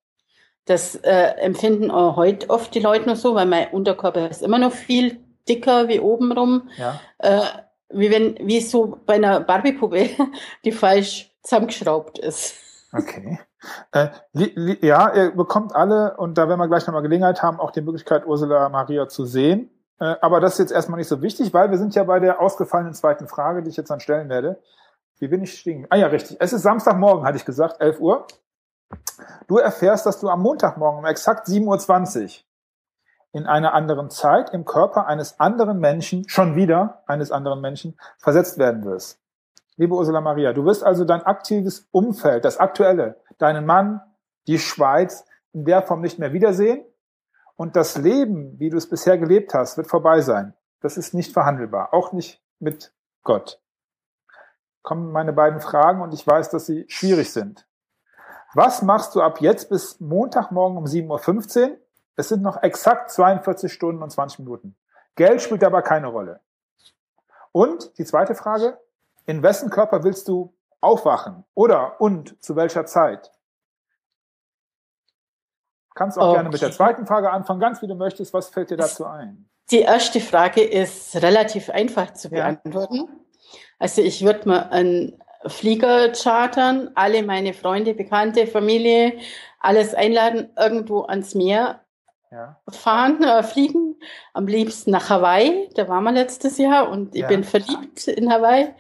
Das 0.67 0.95
äh, 0.97 1.35
empfinden 1.41 1.91
auch 1.91 2.17
heute 2.17 2.49
oft 2.49 2.75
die 2.75 2.81
Leute 2.81 3.09
noch 3.09 3.17
so, 3.17 3.35
weil 3.35 3.47
mein 3.47 3.69
Unterkörper 3.69 4.31
ist 4.31 4.43
immer 4.43 4.59
noch 4.59 4.73
viel 4.73 5.21
dicker 5.49 5.89
wie 5.89 6.01
obenrum. 6.01 6.71
Ja. 6.77 7.01
Äh, 7.19 7.41
wie 7.91 8.11
wenn, 8.11 8.37
wie 8.41 8.61
so 8.61 8.99
bei 9.05 9.15
einer 9.15 9.41
Barbiepuppe, 9.41 10.11
die 10.65 10.73
falsch 10.73 11.31
zusammengeschraubt 11.43 12.19
ist. 12.19 12.57
Okay. 12.93 13.39
Äh, 13.93 14.09
ja, 14.33 15.13
ihr 15.15 15.31
bekommt 15.35 15.75
alle, 15.75 16.17
und 16.17 16.39
da 16.39 16.49
werden 16.49 16.61
wir 16.61 16.69
gleich 16.69 16.87
nochmal 16.87 17.03
Gelegenheit 17.03 17.43
haben, 17.43 17.61
auch 17.61 17.71
die 17.71 17.81
Möglichkeit, 17.81 18.27
Ursula 18.27 18.69
Maria 18.69 19.09
zu 19.09 19.25
sehen. 19.25 19.71
Äh, 20.01 20.17
aber 20.21 20.41
das 20.41 20.55
ist 20.55 20.59
jetzt 20.59 20.73
erstmal 20.73 20.99
nicht 20.99 21.09
so 21.09 21.23
wichtig, 21.23 21.55
weil 21.55 21.71
wir 21.71 21.79
sind 21.79 21.95
ja 21.95 22.05
bei 22.05 22.21
der 22.21 22.41
ausgefallenen 22.41 22.95
zweiten 22.95 23.29
Frage, 23.29 23.63
die 23.63 23.71
ich 23.71 23.77
jetzt 23.77 23.91
dann 23.91 24.01
stellen 24.01 24.29
werde. 24.29 24.61
Wie 25.19 25.29
bin 25.29 25.43
ich 25.43 25.59
stehen? 25.59 25.87
Ah 25.91 25.97
ja, 25.97 26.09
richtig. 26.09 26.37
Es 26.41 26.53
ist 26.53 26.63
Samstagmorgen, 26.63 27.25
hatte 27.25 27.37
ich 27.37 27.45
gesagt, 27.45 27.81
11 27.81 28.01
Uhr. 28.01 28.27
Du 29.47 29.59
erfährst, 29.59 30.07
dass 30.07 30.21
du 30.21 30.29
am 30.29 30.43
Montagmorgen 30.43 30.99
um 30.99 31.07
exakt 31.07 31.47
7.20 31.47 32.23
Uhr 32.23 32.31
in 33.33 33.47
einer 33.47 33.75
anderen 33.75 34.11
Zeit 34.11 34.51
im 34.51 34.65
Körper 34.65 35.07
eines 35.07 35.41
anderen 35.41 35.79
Menschen, 35.79 36.29
schon 36.29 36.55
wieder 36.55 37.03
eines 37.07 37.33
anderen 37.33 37.61
Menschen, 37.61 37.99
versetzt 38.19 38.59
werden 38.59 38.85
wirst. 38.85 39.19
Liebe 39.77 39.95
Ursula 39.95 40.21
Maria, 40.21 40.53
du 40.53 40.65
wirst 40.65 40.85
also 40.85 41.05
dein 41.05 41.23
aktives 41.23 41.89
Umfeld, 41.91 42.45
das 42.45 42.59
aktuelle, 42.59 43.21
deinen 43.39 43.67
Mann, 43.67 44.01
die 44.47 44.59
Schweiz 44.59 45.25
in 45.53 45.65
der 45.65 45.83
Form 45.83 46.01
nicht 46.01 46.19
mehr 46.19 46.33
wiedersehen 46.33 46.85
und 47.57 47.77
das 47.77 47.97
Leben, 47.97 48.59
wie 48.59 48.71
du 48.71 48.77
es 48.77 48.89
bisher 48.89 49.19
gelebt 49.19 49.55
hast, 49.55 49.77
wird 49.77 49.87
vorbei 49.87 50.21
sein. 50.21 50.55
Das 50.81 50.97
ist 50.97 51.15
nicht 51.15 51.33
verhandelbar, 51.33 51.95
auch 51.95 52.13
nicht 52.13 52.43
mit 52.59 52.93
Gott. 53.23 53.61
Kommen 54.83 55.13
meine 55.13 55.33
beiden 55.33 55.61
Fragen 55.61 56.03
und 56.03 56.13
ich 56.13 56.27
weiß, 56.27 56.51
dass 56.51 56.67
sie 56.67 56.85
schwierig 56.89 57.33
sind. 57.33 57.67
Was 58.55 58.83
machst 58.83 59.15
du 59.15 59.23
ab 59.23 59.41
jetzt 59.41 59.69
bis 59.69 59.99
Montagmorgen 60.01 60.77
um 60.77 60.85
7.15 60.85 61.71
Uhr? 61.71 61.77
Es 62.17 62.29
sind 62.29 62.43
noch 62.43 62.63
exakt 62.63 63.11
42 63.11 63.73
Stunden 63.73 64.03
und 64.03 64.11
20 64.11 64.41
Minuten. 64.41 64.77
Geld 65.17 65.43
spielt 65.43 65.63
dabei 65.63 65.83
keine 65.83 66.09
Rolle. 66.09 66.41
Und 67.51 67.97
die 67.99 68.05
zweite 68.05 68.35
Frage, 68.35 68.79
in 69.27 69.43
wessen 69.43 69.71
Körper 69.71 70.05
willst 70.05 70.29
du 70.29 70.55
aufwachen? 70.85 71.45
Oder 71.55 72.01
und 72.01 72.43
zu 72.43 72.57
welcher 72.57 72.87
Zeit? 72.87 73.31
Kannst 75.95 76.19
auch 76.19 76.25
Okay. 76.25 76.35
gerne 76.35 76.49
mit 76.51 76.61
der 76.61 76.73
zweiten 76.73 77.07
Frage 77.07 77.31
anfangen, 77.31 77.61
ganz 77.61 77.81
wie 77.81 77.87
du 77.87 77.95
möchtest. 77.95 78.35
Was 78.35 78.49
fällt 78.49 78.71
dir 78.71 78.77
dazu 78.77 79.05
ein? 79.07 79.49
Die 79.71 79.81
erste 79.81 80.21
Frage 80.21 80.63
ist 80.63 81.15
relativ 81.23 81.71
einfach 81.71 82.13
zu 82.15 82.29
Ja. 82.29 82.35
beantworten. 82.35 83.09
Also 83.79 84.03
ich 84.03 84.25
würde 84.25 84.49
mal 84.49 84.69
einen 84.71 85.23
Flieger 85.47 86.13
chartern, 86.13 86.91
alle 86.95 87.23
meine 87.23 87.55
Freunde, 87.55 87.95
Bekannte, 87.95 88.47
Familie, 88.47 89.19
alles 89.61 89.95
einladen, 89.95 90.51
irgendwo 90.59 91.03
ans 91.03 91.35
Meer 91.35 91.81
Ja, 92.31 92.61
fahren, 92.71 93.23
äh, 93.23 93.43
fliegen. 93.43 93.97
Am 94.33 94.47
liebsten 94.47 94.91
nach 94.91 95.09
Hawaii. 95.11 95.71
Da 95.77 95.87
waren 95.89 96.05
wir 96.05 96.13
letztes 96.13 96.59
Jahr 96.59 96.89
und 96.91 97.15
ich 97.15 97.23
Ja. 97.23 97.29
bin 97.29 97.45
verliebt 97.45 98.09
in 98.09 98.33
Hawaii. 98.33 98.75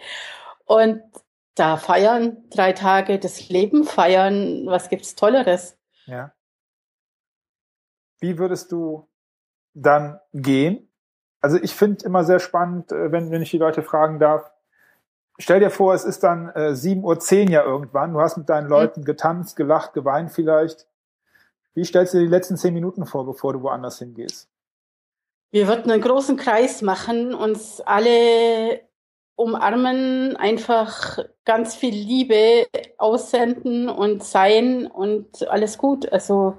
Und 0.66 1.02
da 1.54 1.76
feiern 1.76 2.44
drei 2.50 2.72
Tage 2.72 3.18
das 3.18 3.48
Leben, 3.48 3.84
feiern, 3.84 4.66
was 4.66 4.88
gibt's 4.88 5.14
Tolleres? 5.14 5.76
ja. 6.06 6.32
Wie 8.20 8.38
würdest 8.38 8.72
du 8.72 9.06
dann 9.74 10.18
gehen? 10.32 10.88
Also 11.42 11.58
ich 11.60 11.74
finde 11.74 12.06
immer 12.06 12.24
sehr 12.24 12.40
spannend, 12.40 12.90
äh, 12.90 13.12
wenn, 13.12 13.30
wenn 13.30 13.42
ich 13.42 13.50
die 13.50 13.58
Leute 13.58 13.82
fragen 13.82 14.18
darf. 14.18 14.50
Stell 15.38 15.60
dir 15.60 15.68
vor, 15.68 15.92
es 15.92 16.04
ist 16.04 16.22
dann 16.22 16.48
äh, 16.54 16.70
7.10 16.70 17.02
Uhr 17.02 17.50
ja 17.50 17.64
irgendwann. 17.64 18.14
Du 18.14 18.20
hast 18.20 18.38
mit 18.38 18.48
deinen 18.48 18.68
Leuten 18.68 19.04
getanzt, 19.04 19.56
gelacht, 19.56 19.92
geweint 19.92 20.30
vielleicht. 20.30 20.86
Wie 21.74 21.84
stellst 21.84 22.14
du 22.14 22.18
dir 22.18 22.24
die 22.24 22.30
letzten 22.30 22.56
zehn 22.56 22.72
Minuten 22.72 23.04
vor, 23.04 23.26
bevor 23.26 23.52
du 23.52 23.60
woanders 23.62 23.98
hingehst? 23.98 24.48
Wir 25.50 25.68
würden 25.68 25.90
einen 25.90 26.00
großen 26.02 26.36
Kreis 26.36 26.82
machen, 26.82 27.34
uns 27.34 27.80
alle 27.82 28.80
umarmen, 29.36 30.36
einfach 30.36 31.18
ganz 31.44 31.74
viel 31.74 31.94
Liebe 31.94 32.66
aussenden 32.98 33.88
und 33.88 34.22
sein 34.22 34.86
und 34.86 35.48
alles 35.48 35.78
gut. 35.78 36.10
Also 36.12 36.58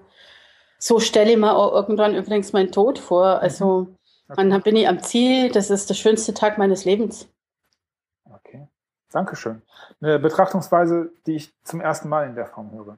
so 0.77 0.99
stelle 0.99 1.31
ich 1.31 1.37
mir 1.37 1.55
auch 1.55 1.73
irgendwann 1.73 2.15
übrigens 2.15 2.53
meinen 2.53 2.71
Tod 2.71 2.99
vor. 2.99 3.39
Also 3.39 3.87
Okay. 4.27 4.49
dann 4.49 4.61
bin 4.63 4.75
ich 4.75 4.87
am 4.87 5.01
Ziel, 5.03 5.51
das 5.51 5.69
ist 5.69 5.89
der 5.89 5.93
schönste 5.93 6.33
Tag 6.33 6.57
meines 6.57 6.83
Lebens. 6.83 7.29
Okay. 8.23 8.67
Dankeschön. 9.11 9.61
Eine 10.01 10.17
Betrachtungsweise, 10.19 11.11
die 11.27 11.35
ich 11.35 11.53
zum 11.63 11.79
ersten 11.79 12.09
Mal 12.09 12.27
in 12.27 12.35
der 12.35 12.47
Form 12.47 12.71
höre. 12.71 12.97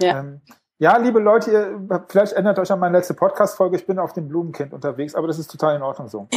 Ja. 0.00 0.20
Ähm, 0.20 0.40
ja, 0.78 0.96
liebe 0.98 1.20
Leute, 1.20 1.50
ihr, 1.50 2.04
vielleicht 2.08 2.34
erinnert 2.34 2.58
euch 2.58 2.70
an 2.70 2.78
meine 2.78 2.98
letzte 2.98 3.14
Podcast-Folge. 3.14 3.76
Ich 3.76 3.86
bin 3.86 3.98
auf 3.98 4.12
dem 4.12 4.28
Blumenkind 4.28 4.74
unterwegs, 4.74 5.14
aber 5.14 5.26
das 5.26 5.38
ist 5.38 5.50
total 5.50 5.76
in 5.76 5.82
Ordnung 5.82 6.08
so. 6.08 6.28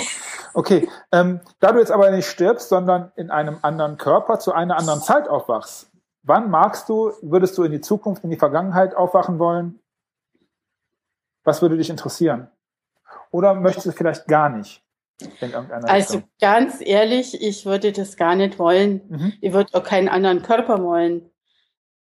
Okay, 0.53 0.87
ähm, 1.11 1.41
da 1.59 1.71
du 1.73 1.79
jetzt 1.79 1.91
aber 1.91 2.09
nicht 2.11 2.27
stirbst, 2.27 2.69
sondern 2.69 3.11
in 3.15 3.31
einem 3.31 3.59
anderen 3.61 3.97
Körper 3.97 4.39
zu 4.39 4.53
einer 4.53 4.77
anderen 4.77 5.01
Zeit 5.01 5.27
aufwachst, 5.27 5.91
wann 6.23 6.49
magst 6.49 6.87
du, 6.89 7.11
würdest 7.21 7.57
du 7.57 7.63
in 7.63 7.71
die 7.71 7.81
Zukunft, 7.81 8.23
in 8.23 8.29
die 8.29 8.37
Vergangenheit 8.37 8.95
aufwachen 8.95 9.39
wollen? 9.39 9.79
Was 11.43 11.61
würde 11.61 11.77
dich 11.77 11.89
interessieren? 11.89 12.49
Oder 13.31 13.53
möchtest 13.53 13.87
du 13.87 13.91
vielleicht 13.91 14.27
gar 14.27 14.49
nicht 14.49 14.83
in 15.41 15.51
irgendeiner 15.51 15.89
Also 15.89 16.21
ganz 16.39 16.77
ehrlich, 16.79 17.41
ich 17.41 17.65
würde 17.65 17.91
das 17.91 18.15
gar 18.15 18.35
nicht 18.35 18.57
wollen. 18.57 19.01
Mhm. 19.09 19.33
Ich 19.41 19.53
würde 19.53 19.73
auch 19.73 19.83
keinen 19.83 20.07
anderen 20.07 20.41
Körper 20.43 20.81
wollen. 20.81 21.29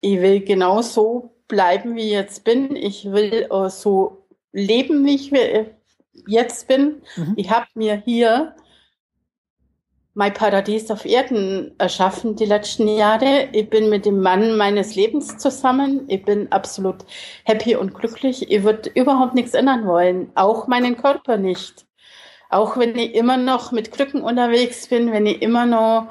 Ich 0.02 0.22
will 0.22 0.44
genau 0.44 0.82
so 0.82 1.37
bleiben, 1.48 1.96
wie 1.96 2.02
ich 2.02 2.12
jetzt 2.12 2.44
bin. 2.44 2.76
Ich 2.76 3.12
will 3.12 3.48
auch 3.50 3.70
so 3.70 4.26
leben, 4.52 5.06
wie 5.06 5.16
ich 5.16 5.32
äh, 5.34 5.66
jetzt 6.28 6.68
bin. 6.68 7.02
Mhm. 7.16 7.34
Ich 7.36 7.50
habe 7.50 7.68
mir 7.76 8.02
hier 8.04 8.56
mein 10.18 10.34
Paradies 10.34 10.90
auf 10.90 11.06
Erden 11.06 11.76
erschaffen 11.78 12.36
die 12.36 12.46
letzten 12.46 12.88
Jahre. 12.88 13.50
Ich 13.52 13.70
bin 13.70 13.88
mit 13.88 14.04
dem 14.04 14.20
Mann 14.20 14.58
meines 14.58 14.96
Lebens 14.96 15.38
zusammen. 15.38 16.06
Ich 16.08 16.26
bin 16.26 16.52
absolut 16.52 17.06
happy 17.44 17.76
und 17.76 17.94
glücklich. 17.94 18.50
Ich 18.50 18.64
würde 18.64 18.90
überhaupt 18.96 19.36
nichts 19.36 19.54
ändern 19.54 19.86
wollen, 19.86 20.32
auch 20.34 20.66
meinen 20.66 20.98
Körper 20.98 21.38
nicht. 21.38 21.86
Auch 22.50 22.78
wenn 22.78 22.98
ich 22.98 23.14
immer 23.14 23.38
noch 23.38 23.72
mit 23.72 23.92
Krücken 23.92 24.22
unterwegs 24.22 24.88
bin, 24.88 25.12
wenn 25.12 25.28
ich 25.28 25.40
immer 25.44 25.68
noch 25.68 26.10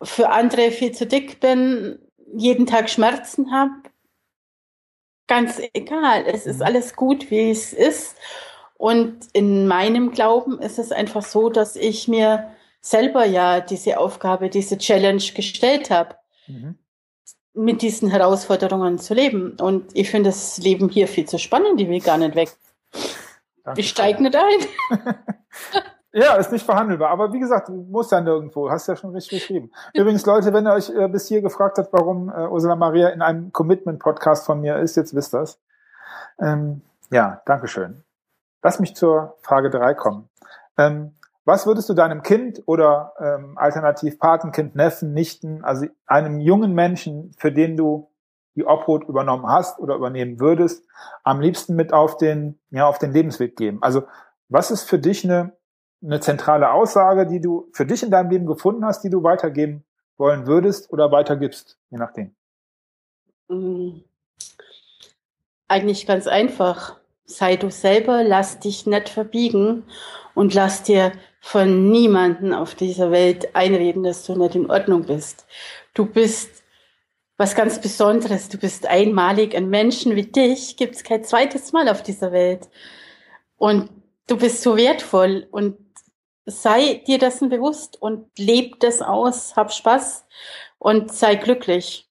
für 0.00 0.30
andere 0.30 0.70
viel 0.70 0.92
zu 0.92 1.04
dick 1.04 1.40
bin, 1.40 1.98
jeden 2.36 2.66
Tag 2.66 2.88
Schmerzen 2.88 3.50
habe. 3.50 3.72
Ganz 5.26 5.60
egal. 5.72 6.24
Es 6.26 6.46
ist 6.46 6.58
Mhm. 6.58 6.62
alles 6.66 6.96
gut, 6.96 7.30
wie 7.30 7.50
es 7.50 7.72
ist. 7.72 8.16
Und 8.76 9.20
in 9.32 9.66
meinem 9.66 10.10
Glauben 10.12 10.58
ist 10.60 10.78
es 10.78 10.92
einfach 10.92 11.22
so, 11.24 11.48
dass 11.48 11.76
ich 11.76 12.08
mir 12.08 12.50
selber 12.80 13.24
ja 13.24 13.60
diese 13.60 13.98
Aufgabe, 13.98 14.50
diese 14.50 14.76
Challenge 14.76 15.22
gestellt 15.34 15.90
habe, 15.90 16.16
Mhm. 16.48 16.78
mit 17.54 17.80
diesen 17.82 18.10
Herausforderungen 18.10 18.98
zu 18.98 19.14
leben. 19.14 19.56
Und 19.60 19.96
ich 19.96 20.10
finde 20.10 20.28
das 20.30 20.58
Leben 20.58 20.88
hier 20.90 21.08
viel 21.08 21.26
zu 21.26 21.38
spannend, 21.38 21.80
ich 21.80 21.88
will 21.88 22.00
gar 22.00 22.18
nicht 22.18 22.34
weg. 22.34 22.50
Danke. 23.64 23.80
Ich 23.80 23.88
steige 23.88 24.22
nicht 24.22 24.36
ein. 24.36 24.66
Ja, 26.16 26.36
ist 26.36 26.52
nicht 26.52 26.64
verhandelbar. 26.64 27.10
Aber 27.10 27.32
wie 27.32 27.40
gesagt, 27.40 27.68
du 27.68 27.72
musst 27.72 28.12
ja 28.12 28.20
nirgendwo. 28.20 28.70
Hast 28.70 28.86
ja 28.86 28.94
schon 28.94 29.10
richtig 29.10 29.40
geschrieben. 29.40 29.72
Übrigens, 29.94 30.24
Leute, 30.24 30.52
wenn 30.52 30.64
ihr 30.64 30.72
euch 30.72 30.88
äh, 30.88 31.08
bis 31.08 31.26
hier 31.26 31.42
gefragt 31.42 31.76
habt, 31.76 31.92
warum 31.92 32.28
äh, 32.28 32.46
Ursula 32.46 32.76
Maria 32.76 33.08
in 33.08 33.20
einem 33.20 33.52
Commitment-Podcast 33.52 34.46
von 34.46 34.60
mir 34.60 34.78
ist, 34.78 34.94
jetzt 34.96 35.16
wisst 35.16 35.34
ihr's. 35.34 35.58
Ähm, 36.38 36.82
ja, 37.10 37.42
Dankeschön. 37.46 38.04
Lass 38.62 38.78
mich 38.78 38.94
zur 38.94 39.34
Frage 39.42 39.70
drei 39.70 39.92
kommen. 39.94 40.28
Ähm, 40.78 41.14
was 41.44 41.66
würdest 41.66 41.88
du 41.88 41.94
deinem 41.94 42.22
Kind 42.22 42.62
oder 42.66 43.14
ähm, 43.18 43.58
alternativ 43.58 44.20
Patenkind, 44.20 44.76
Neffen, 44.76 45.14
Nichten, 45.14 45.64
also 45.64 45.86
einem 46.06 46.38
jungen 46.38 46.74
Menschen, 46.74 47.34
für 47.36 47.50
den 47.50 47.76
du 47.76 48.08
die 48.54 48.64
Obhut 48.64 49.08
übernommen 49.08 49.48
hast 49.48 49.80
oder 49.80 49.96
übernehmen 49.96 50.38
würdest, 50.38 50.86
am 51.24 51.40
liebsten 51.40 51.74
mit 51.74 51.92
auf 51.92 52.18
den, 52.18 52.60
ja, 52.70 52.86
auf 52.86 52.98
den 52.98 53.12
Lebensweg 53.12 53.56
geben? 53.56 53.78
Also, 53.82 54.04
was 54.48 54.70
ist 54.70 54.84
für 54.84 55.00
dich 55.00 55.24
eine 55.24 55.52
eine 56.04 56.20
zentrale 56.20 56.70
Aussage, 56.70 57.26
die 57.26 57.40
du 57.40 57.68
für 57.72 57.86
dich 57.86 58.02
in 58.02 58.10
deinem 58.10 58.30
Leben 58.30 58.46
gefunden 58.46 58.84
hast, 58.84 59.02
die 59.02 59.10
du 59.10 59.22
weitergeben 59.22 59.84
wollen 60.16 60.46
würdest 60.46 60.92
oder 60.92 61.10
weitergibst, 61.10 61.78
je 61.90 61.98
nachdem. 61.98 62.34
Mm. 63.48 64.00
Eigentlich 65.66 66.06
ganz 66.06 66.26
einfach. 66.26 67.00
Sei 67.24 67.56
du 67.56 67.70
selber, 67.70 68.22
lass 68.22 68.58
dich 68.58 68.86
nicht 68.86 69.08
verbiegen 69.08 69.84
und 70.34 70.52
lass 70.52 70.82
dir 70.82 71.12
von 71.40 71.90
niemanden 71.90 72.52
auf 72.52 72.74
dieser 72.74 73.10
Welt 73.10 73.56
einreden, 73.56 74.02
dass 74.02 74.24
du 74.24 74.36
nicht 74.36 74.54
in 74.54 74.70
Ordnung 74.70 75.04
bist. 75.04 75.46
Du 75.94 76.04
bist 76.04 76.62
was 77.36 77.54
ganz 77.54 77.80
Besonderes. 77.80 78.48
Du 78.48 78.58
bist 78.58 78.86
einmalig. 78.86 79.54
Ein 79.54 79.68
Menschen 79.70 80.16
wie 80.16 80.26
dich 80.26 80.76
gibt 80.76 80.96
es 80.96 81.02
kein 81.02 81.24
zweites 81.24 81.72
Mal 81.72 81.88
auf 81.88 82.02
dieser 82.02 82.30
Welt. 82.30 82.68
Und 83.56 83.88
du 84.26 84.36
bist 84.36 84.62
so 84.62 84.76
wertvoll 84.76 85.46
und 85.50 85.78
sei 86.46 87.02
dir 87.06 87.18
dessen 87.18 87.48
bewusst 87.48 88.00
und 88.00 88.28
leb 88.38 88.80
das 88.80 89.02
aus, 89.02 89.56
hab 89.56 89.72
Spaß 89.72 90.26
und 90.78 91.12
sei 91.12 91.36
glücklich. 91.36 92.10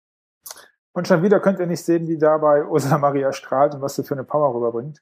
Und 0.93 1.07
schon 1.07 1.23
wieder 1.23 1.39
könnt 1.39 1.59
ihr 1.59 1.67
nicht 1.67 1.83
sehen, 1.83 2.07
wie 2.07 2.17
dabei 2.17 2.65
Ursula 2.65 2.97
Maria 2.97 3.33
strahlt 3.33 3.73
und 3.75 3.81
was 3.81 3.95
sie 3.95 4.03
für 4.03 4.13
eine 4.13 4.23
Power 4.23 4.53
rüberbringt. 4.53 5.01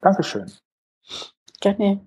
Dankeschön. 0.00 0.50
Gerne. 1.60 2.00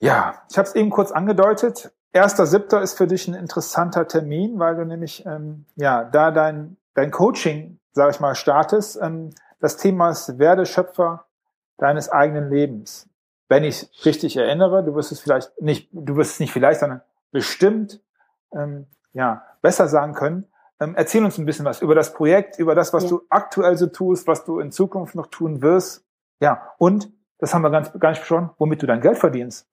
Ja, 0.00 0.42
ich 0.50 0.58
habe 0.58 0.68
es 0.68 0.74
eben 0.74 0.90
kurz 0.90 1.12
angedeutet. 1.12 1.92
Erster 2.12 2.46
Siebter 2.46 2.82
ist 2.82 2.96
für 2.96 3.06
dich 3.06 3.26
ein 3.28 3.34
interessanter 3.34 4.06
Termin, 4.06 4.58
weil 4.58 4.76
du 4.76 4.84
nämlich 4.84 5.24
ähm, 5.26 5.66
ja 5.76 6.04
da 6.04 6.30
dein 6.30 6.76
dein 6.94 7.10
Coaching, 7.10 7.78
sage 7.92 8.12
ich 8.12 8.20
mal, 8.20 8.34
startest. 8.34 8.98
Ähm, 9.00 9.30
das 9.60 9.76
Thema 9.76 10.10
ist 10.10 10.38
werde 10.38 10.66
Schöpfer 10.66 11.26
deines 11.78 12.08
eigenen 12.08 12.50
Lebens. 12.50 13.08
Wenn 13.48 13.64
ich 13.64 13.88
richtig 14.04 14.36
erinnere, 14.36 14.84
du 14.84 14.94
wirst 14.94 15.12
es 15.12 15.20
vielleicht 15.20 15.60
nicht, 15.60 15.88
du 15.92 16.16
wirst 16.16 16.32
es 16.32 16.40
nicht 16.40 16.52
vielleicht, 16.52 16.80
sondern 16.80 17.02
bestimmt 17.30 18.00
ähm, 18.52 18.86
ja 19.12 19.44
besser 19.62 19.88
sagen 19.88 20.14
können. 20.14 20.46
Ähm, 20.80 20.94
erzähl 20.96 21.24
uns 21.24 21.38
ein 21.38 21.46
bisschen 21.46 21.64
was 21.64 21.82
über 21.82 21.94
das 21.94 22.14
Projekt, 22.14 22.58
über 22.58 22.74
das, 22.74 22.92
was 22.92 23.04
ja. 23.04 23.10
du 23.10 23.22
aktuell 23.28 23.76
so 23.76 23.86
tust, 23.86 24.26
was 24.26 24.44
du 24.44 24.58
in 24.60 24.72
Zukunft 24.72 25.14
noch 25.14 25.28
tun 25.28 25.62
wirst. 25.62 26.04
Ja, 26.40 26.72
und 26.78 27.10
das 27.38 27.54
haben 27.54 27.62
wir 27.62 27.70
ganz 27.70 27.92
gar 27.98 28.10
nicht 28.10 28.20
besprochen, 28.20 28.50
womit 28.58 28.82
du 28.82 28.86
dein 28.86 29.00
Geld 29.00 29.18
verdienst. 29.18 29.66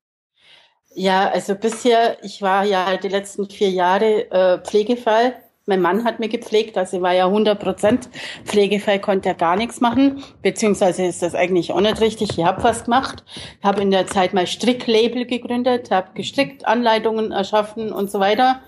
Ja, 0.94 1.30
also 1.30 1.56
bisher, 1.56 2.22
ich 2.24 2.42
war 2.42 2.66
ja 2.66 2.98
die 2.98 3.08
letzten 3.08 3.50
vier 3.50 3.70
Jahre 3.70 4.30
äh, 4.30 4.60
Pflegefall. 4.60 5.36
Mein 5.68 5.82
Mann 5.82 6.03
hat 6.06 6.20
mir 6.20 6.27
gepflegt, 6.27 6.75
also 6.75 6.98
ich 6.98 7.03
war 7.03 7.13
ja 7.13 7.27
100 7.27 7.60
Prozent 7.60 8.10
Pflegefall, 8.46 9.00
konnte 9.00 9.30
er 9.30 9.36
gar 9.36 9.56
nichts 9.56 9.80
machen, 9.80 10.24
beziehungsweise 10.41 11.06
ist 11.06 11.22
das 11.22 11.36
eigentlich 11.36 11.72
auch 11.72 11.82
nicht 11.82 12.01
richtig. 12.01 12.38
Ich 12.38 12.44
habe 12.44 12.63
was 12.63 12.86
gemacht, 12.86 13.24
habe 13.63 13.82
in 13.82 13.91
der 13.91 14.08
Zeit 14.08 14.34
mal 14.34 14.48
Stricklabel 14.48 15.25
gegründet, 15.25 15.91
habe 15.91 16.10
gestrickt, 16.15 16.65
Anleitungen 16.65 17.32
erschaffen 17.32 17.94
und 17.94 18.10
so 18.10 18.20
weiter. 18.20 18.62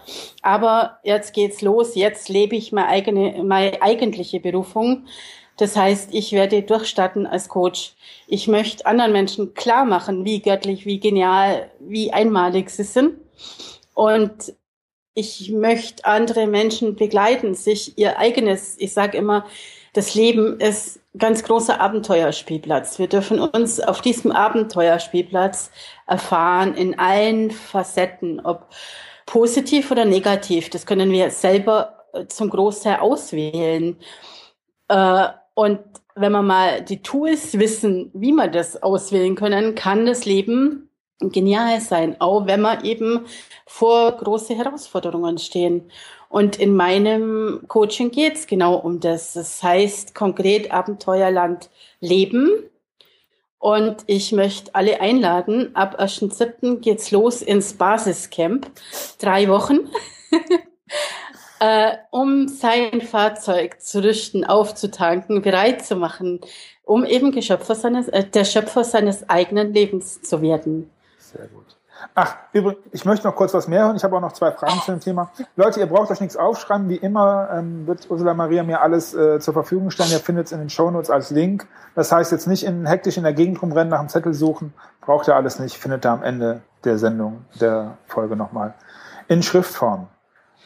Aber 0.44 1.00
jetzt 1.04 1.34
geht's 1.34 1.64
los, 1.64 1.96
jetzt 1.96 2.30
lebe 2.30 2.56
ich 2.56 2.72
meine 2.72 2.90
eigene, 2.90 3.44
meine 3.44 3.82
eigentliche 3.82 4.40
Berufung. 4.40 5.08
Das 5.58 5.76
heißt, 5.76 6.14
ich 6.14 6.32
werde 6.32 6.62
durchstarten 6.62 7.26
als 7.26 7.48
Coach. 7.48 7.96
Ich 8.28 8.48
möchte 8.48 8.86
anderen 8.86 9.12
Menschen 9.12 9.56
klar 9.56 9.86
machen, 9.86 10.26
wie 10.26 10.42
göttlich, 10.42 10.86
wie 10.86 11.00
genial, 11.00 11.72
wie 11.80 12.14
einmalig 12.14 12.70
sie 12.70 12.84
sind. 12.84 13.16
Und 13.94 14.54
ich 15.14 15.52
möchte 15.52 16.06
andere 16.06 16.48
Menschen 16.48 16.96
begleiten, 16.96 17.54
sich 17.54 17.98
ihr 17.98 18.18
eigenes, 18.18 18.76
ich 18.80 18.94
sage 18.94 19.18
immer, 19.18 19.46
das 19.94 20.16
Leben 20.16 20.60
ist 20.60 21.00
ganz 21.18 21.44
großer 21.44 21.80
Abenteuerspielplatz. 21.80 22.98
Wir 22.98 23.08
dürfen 23.08 23.40
uns 23.40 23.80
auf 23.80 24.02
diesem 24.02 24.32
Abenteuerspielplatz 24.32 25.70
erfahren 26.08 26.74
in 26.74 26.98
allen 26.98 27.52
Facetten, 27.52 28.40
ob 28.40 28.70
positiv 29.28 29.92
oder 29.92 30.06
negativ. 30.06 30.70
Das 30.72 30.88
können 30.88 31.12
wir 31.12 31.30
selber 31.30 32.06
zum 32.28 32.50
Großteil 32.50 32.98
auswählen. 32.98 33.98
Äh, 34.88 35.28
und 35.54 35.80
wenn 36.16 36.32
man 36.32 36.46
mal 36.46 36.82
die 36.82 37.02
Tools 37.02 37.58
wissen, 37.60 38.12
wie 38.14 38.32
man 38.32 38.52
das 38.52 38.82
auswählen 38.82 39.36
können, 39.36 39.76
kann 39.76 40.06
das 40.06 40.26
Leben 40.26 40.83
genial 41.20 41.80
sein, 41.82 42.20
auch 42.20 42.48
wenn 42.48 42.62
man 42.62 42.84
eben 42.84 43.26
vor 43.66 44.12
große 44.12 44.56
Herausforderungen 44.56 45.38
stehen. 45.38 45.90
Und 46.30 46.60
in 46.60 46.76
meinem 46.76 47.62
Coaching 47.68 48.12
geht's 48.12 48.48
genau 48.48 48.76
um 48.76 49.00
das. 49.00 49.34
Das 49.34 49.62
heißt 49.62 50.16
konkret 50.16 50.72
Abenteuerland 50.72 51.70
leben. 52.00 52.50
Und 53.60 53.98
ich 54.08 54.32
möchte 54.32 54.74
alle 54.76 55.00
einladen. 55.00 55.76
Ab 55.76 56.00
1.7. 56.00 56.80
geht's 56.80 57.12
los 57.12 57.42
ins 57.42 57.74
Basiscamp. 57.74 58.70
Drei 59.20 59.48
Wochen. 59.48 59.90
äh, 61.60 61.98
um 62.12 62.50
sein 62.50 63.00
Fahrzeug 63.00 63.80
zu 63.80 64.04
rüsten, 64.04 64.44
aufzutanken, 64.44 65.42
bereit 65.42 65.86
zu 65.86 65.96
machen, 65.96 66.42
um 66.84 67.06
eben 67.06 67.32
Geschöpfer 67.32 67.76
seines, 67.76 68.10
äh, 68.10 68.26
der 68.26 68.44
Schöpfer 68.44 68.84
seines 68.84 69.30
eigenen 69.30 69.74
Lebens 69.74 70.22
zu 70.22 70.42
werden. 70.42 70.90
Sehr 71.36 71.48
gut. 71.48 71.78
Ach, 72.16 72.36
übrigens, 72.52 72.82
ich 72.92 73.06
möchte 73.06 73.28
noch 73.28 73.36
kurz 73.36 73.54
was 73.54 73.68
mehr 73.68 73.86
hören. 73.86 73.96
Ich 73.96 74.04
habe 74.04 74.16
auch 74.16 74.22
noch 74.22 74.34
zwei 74.34 74.52
Fragen 74.52 74.80
zu 74.82 74.92
dem 74.92 75.00
Thema. 75.00 75.32
Leute, 75.56 75.80
ihr 75.80 75.86
braucht 75.86 76.12
euch 76.12 76.22
nichts 76.22 76.36
aufschreiben. 76.36 76.90
Wie 76.90 76.96
immer 76.96 77.50
ähm, 77.52 77.88
wird 77.88 78.10
Ursula 78.10 78.34
Maria 78.34 78.64
mir 78.64 78.82
alles 78.82 79.14
äh, 79.14 79.40
zur 79.40 79.54
Verfügung 79.54 79.90
stellen. 79.90 80.12
Ihr 80.12 80.20
findet 80.20 80.48
es 80.48 80.52
in 80.52 80.60
den 80.60 80.70
Shownotes 80.70 81.10
als 81.10 81.30
Link. 81.30 81.68
Das 81.96 82.12
heißt 82.12 82.32
jetzt 82.32 82.48
nicht 82.48 82.66
in, 82.66 82.86
hektisch 82.86 83.18
in 83.18 83.24
der 83.24 83.34
Gegend 83.34 83.62
rumrennen, 83.62 83.90
nach 83.90 84.00
dem 84.00 84.10
Zettel 84.10 84.34
suchen. 84.34 84.74
Braucht 85.02 85.28
ihr 85.28 85.36
alles 85.36 85.60
nicht. 85.60 85.78
Findet 85.78 86.06
ihr 86.06 86.12
am 86.12 86.24
Ende 86.24 86.62
der 86.84 86.98
Sendung, 86.98 87.46
der 87.60 87.98
Folge 88.08 88.36
nochmal. 88.36 88.74
In 89.28 89.42
Schriftform. 89.42 90.08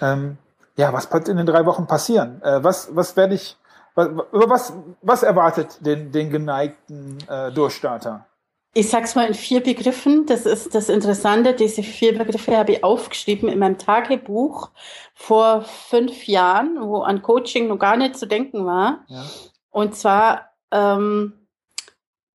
Ähm, 0.01 0.37
ja, 0.75 0.91
was 0.93 1.11
wird 1.11 1.27
in 1.27 1.37
den 1.37 1.45
drei 1.45 1.65
Wochen 1.65 1.87
passieren? 1.87 2.41
Äh, 2.41 2.63
was, 2.63 2.95
was 2.95 3.15
werde 3.15 3.35
ich, 3.35 3.57
was, 3.95 4.09
was, 4.31 4.73
was 5.01 5.23
erwartet 5.23 5.85
den, 5.85 6.11
den 6.11 6.29
geneigten 6.29 7.17
äh, 7.27 7.51
Durchstarter? 7.51 8.25
Ich 8.73 8.89
sag's 8.89 9.15
mal 9.15 9.27
in 9.27 9.33
vier 9.33 9.61
Begriffen. 9.61 10.25
Das 10.27 10.45
ist 10.45 10.75
das 10.75 10.89
Interessante. 10.89 11.53
Diese 11.53 11.81
vier 11.81 12.17
Begriffe 12.17 12.55
habe 12.55 12.73
ich 12.73 12.83
aufgeschrieben 12.83 13.49
in 13.49 13.59
meinem 13.59 13.77
Tagebuch 13.77 14.69
vor 15.15 15.63
fünf 15.63 16.27
Jahren, 16.27 16.79
wo 16.81 16.99
an 16.99 17.21
Coaching 17.23 17.67
noch 17.67 17.79
gar 17.79 17.97
nicht 17.97 18.17
zu 18.17 18.27
denken 18.27 18.65
war. 18.65 19.05
Ja. 19.07 19.25
Und 19.71 19.95
zwar 19.95 20.53
ähm, 20.71 21.47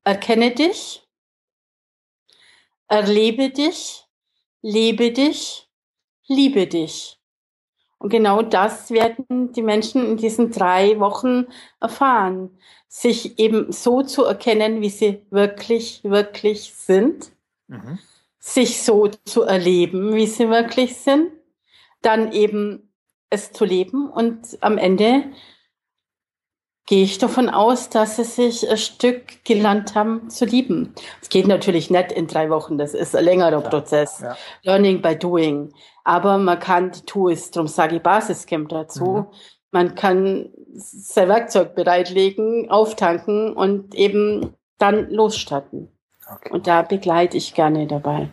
erkenne 0.04 0.50
dich, 0.52 1.06
erlebe 2.88 3.50
dich, 3.50 4.08
lebe 4.62 5.12
dich, 5.12 5.68
liebe 6.26 6.66
dich. 6.66 7.21
Und 8.02 8.08
genau 8.08 8.42
das 8.42 8.90
werden 8.90 9.52
die 9.52 9.62
Menschen 9.62 10.04
in 10.04 10.16
diesen 10.16 10.50
drei 10.50 10.98
Wochen 10.98 11.46
erfahren. 11.80 12.50
Sich 12.88 13.38
eben 13.38 13.70
so 13.70 14.02
zu 14.02 14.24
erkennen, 14.24 14.80
wie 14.80 14.90
sie 14.90 15.24
wirklich, 15.30 16.02
wirklich 16.02 16.74
sind. 16.74 17.30
Mhm. 17.68 18.00
Sich 18.40 18.82
so 18.82 19.06
zu 19.24 19.42
erleben, 19.42 20.16
wie 20.16 20.26
sie 20.26 20.50
wirklich 20.50 20.96
sind. 20.96 21.30
Dann 22.00 22.32
eben 22.32 22.92
es 23.30 23.52
zu 23.52 23.64
leben 23.64 24.10
und 24.10 24.58
am 24.62 24.78
Ende 24.78 25.22
gehe 26.86 27.04
ich 27.04 27.18
davon 27.18 27.48
aus, 27.48 27.88
dass 27.88 28.16
sie 28.16 28.24
sich 28.24 28.68
ein 28.68 28.76
Stück 28.76 29.44
gelernt 29.44 29.94
haben 29.94 30.28
zu 30.30 30.44
lieben. 30.44 30.94
Es 31.20 31.28
geht 31.28 31.46
natürlich 31.46 31.90
nicht 31.90 32.12
in 32.12 32.26
drei 32.26 32.50
Wochen, 32.50 32.78
das 32.78 32.94
ist 32.94 33.14
ein 33.14 33.24
längerer 33.24 33.62
ja, 33.62 33.68
Prozess. 33.68 34.20
Ja. 34.20 34.36
Learning 34.62 35.00
by 35.00 35.16
doing. 35.16 35.72
Aber 36.04 36.38
man 36.38 36.58
kann 36.58 36.90
die 36.90 37.02
Tools, 37.02 37.50
darum 37.50 37.68
sage 37.68 37.96
ich 37.96 38.02
Basiscamp 38.02 38.68
dazu, 38.68 39.04
mhm. 39.04 39.26
man 39.70 39.94
kann 39.94 40.50
sein 40.74 41.28
Werkzeug 41.28 41.74
bereitlegen, 41.74 42.70
auftanken 42.70 43.52
und 43.54 43.94
eben 43.94 44.54
dann 44.78 45.10
losstarten. 45.10 45.88
Okay. 46.34 46.50
Und 46.52 46.66
da 46.66 46.82
begleite 46.82 47.36
ich 47.36 47.54
gerne 47.54 47.86
dabei. 47.86 48.30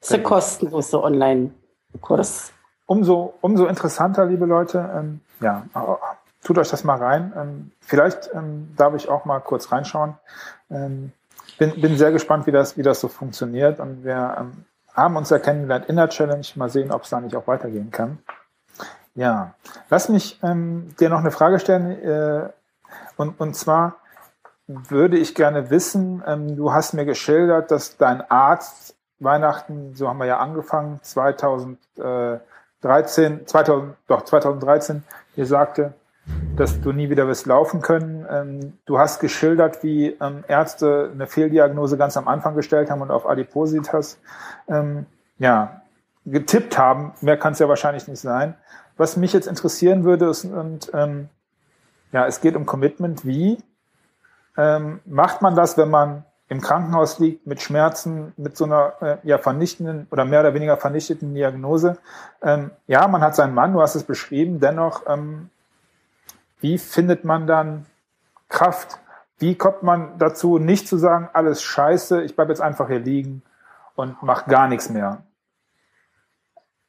Das 0.00 0.10
ist 0.10 0.16
ein 0.16 0.22
kostenloser 0.22 1.02
Online-Kurs. 1.02 2.52
Umso, 2.86 3.34
umso 3.40 3.66
interessanter, 3.66 4.26
liebe 4.26 4.46
Leute. 4.46 4.90
Ähm, 4.94 5.20
ja, 5.40 5.66
tut 6.46 6.58
euch 6.58 6.70
das 6.70 6.84
mal 6.84 6.96
rein. 6.96 7.32
Ähm, 7.36 7.72
vielleicht 7.80 8.30
ähm, 8.32 8.72
darf 8.76 8.94
ich 8.94 9.08
auch 9.08 9.24
mal 9.24 9.40
kurz 9.40 9.72
reinschauen. 9.72 10.14
Ähm, 10.70 11.10
bin, 11.58 11.80
bin 11.80 11.96
sehr 11.96 12.12
gespannt, 12.12 12.46
wie 12.46 12.52
das, 12.52 12.76
wie 12.76 12.82
das 12.82 13.00
so 13.00 13.08
funktioniert. 13.08 13.80
Und 13.80 14.04
wir 14.04 14.36
ähm, 14.38 14.64
haben 14.94 15.16
uns 15.16 15.30
ja 15.30 15.40
kennengelernt 15.40 15.86
in 15.86 15.96
der 15.96 16.08
Challenge. 16.08 16.46
Mal 16.54 16.68
sehen, 16.68 16.92
ob 16.92 17.02
es 17.02 17.10
da 17.10 17.20
nicht 17.20 17.34
auch 17.34 17.48
weitergehen 17.48 17.90
kann. 17.90 18.18
Ja, 19.16 19.54
lass 19.90 20.08
mich 20.08 20.38
ähm, 20.42 20.94
dir 21.00 21.08
noch 21.08 21.18
eine 21.18 21.32
Frage 21.32 21.58
stellen. 21.58 21.90
Äh, 22.02 22.48
und, 23.16 23.40
und 23.40 23.56
zwar 23.56 23.96
würde 24.68 25.18
ich 25.18 25.34
gerne 25.34 25.70
wissen, 25.70 26.22
ähm, 26.26 26.56
du 26.56 26.72
hast 26.72 26.92
mir 26.92 27.06
geschildert, 27.06 27.72
dass 27.72 27.96
dein 27.96 28.20
Arzt 28.30 28.94
Weihnachten, 29.18 29.94
so 29.94 30.08
haben 30.08 30.18
wir 30.18 30.26
ja 30.26 30.38
angefangen, 30.38 31.00
2013, 31.02 33.46
2000, 33.46 33.96
doch 34.06 34.24
2013, 34.24 35.02
dir 35.36 35.46
sagte, 35.46 35.94
dass 36.56 36.80
du 36.80 36.92
nie 36.92 37.10
wieder 37.10 37.26
wirst 37.28 37.46
laufen 37.46 37.82
können. 37.82 38.26
Ähm, 38.30 38.72
du 38.86 38.98
hast 38.98 39.20
geschildert, 39.20 39.82
wie 39.82 40.16
ähm, 40.20 40.44
Ärzte 40.48 41.10
eine 41.12 41.26
Fehldiagnose 41.26 41.96
ganz 41.96 42.16
am 42.16 42.28
Anfang 42.28 42.54
gestellt 42.54 42.90
haben 42.90 43.02
und 43.02 43.10
auf 43.10 43.28
Adipositas 43.28 44.18
ähm, 44.68 45.06
ja, 45.38 45.82
getippt 46.24 46.78
haben. 46.78 47.12
Mehr 47.20 47.38
kann 47.38 47.52
es 47.52 47.58
ja 47.58 47.68
wahrscheinlich 47.68 48.08
nicht 48.08 48.20
sein. 48.20 48.54
Was 48.96 49.16
mich 49.16 49.32
jetzt 49.32 49.46
interessieren 49.46 50.04
würde, 50.04 50.30
ist, 50.30 50.46
und 50.46 50.90
ja, 52.12 52.26
es 52.26 52.40
geht 52.40 52.56
um 52.56 52.64
Commitment. 52.64 53.26
Wie 53.26 53.58
macht 55.04 55.42
man 55.42 55.54
das, 55.54 55.76
wenn 55.76 55.90
man 55.90 56.24
im 56.48 56.60
Krankenhaus 56.60 57.18
liegt 57.18 57.46
mit 57.46 57.60
Schmerzen, 57.60 58.32
mit 58.36 58.56
so 58.56 58.64
einer 58.64 58.92
äh, 59.00 59.16
ja, 59.24 59.38
vernichtenden 59.38 60.06
oder 60.10 60.24
mehr 60.24 60.40
oder 60.40 60.54
weniger 60.54 60.76
vernichteten 60.76 61.34
Diagnose. 61.34 61.98
Ähm, 62.42 62.70
ja, 62.86 63.08
man 63.08 63.20
hat 63.20 63.34
seinen 63.34 63.54
Mann, 63.54 63.72
du 63.72 63.80
hast 63.80 63.96
es 63.96 64.04
beschrieben, 64.04 64.60
dennoch, 64.60 65.02
ähm, 65.08 65.50
wie 66.66 66.78
findet 66.78 67.24
man 67.24 67.46
dann 67.46 67.86
Kraft? 68.48 68.98
Wie 69.38 69.54
kommt 69.54 69.84
man 69.84 70.18
dazu, 70.18 70.58
nicht 70.58 70.88
zu 70.88 70.96
sagen, 70.96 71.28
alles 71.32 71.62
scheiße, 71.62 72.24
ich 72.24 72.34
bleibe 72.34 72.50
jetzt 72.50 72.60
einfach 72.60 72.88
hier 72.88 72.98
liegen 72.98 73.42
und 73.94 74.20
mache 74.22 74.50
gar 74.50 74.66
nichts 74.66 74.90
mehr? 74.90 75.22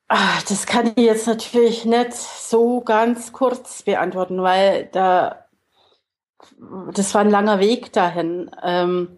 Ach, 0.07 0.41
das 0.43 0.65
kann 0.65 0.87
ich 0.87 1.05
jetzt 1.05 1.27
natürlich 1.27 1.85
nicht 1.85 2.13
so 2.13 2.81
ganz 2.81 3.33
kurz 3.33 3.83
beantworten, 3.83 4.41
weil 4.41 4.89
da 4.93 5.45
das 6.93 7.13
war 7.13 7.21
ein 7.21 7.29
langer 7.29 7.59
Weg 7.59 7.93
dahin. 7.93 8.49
Ähm, 8.63 9.17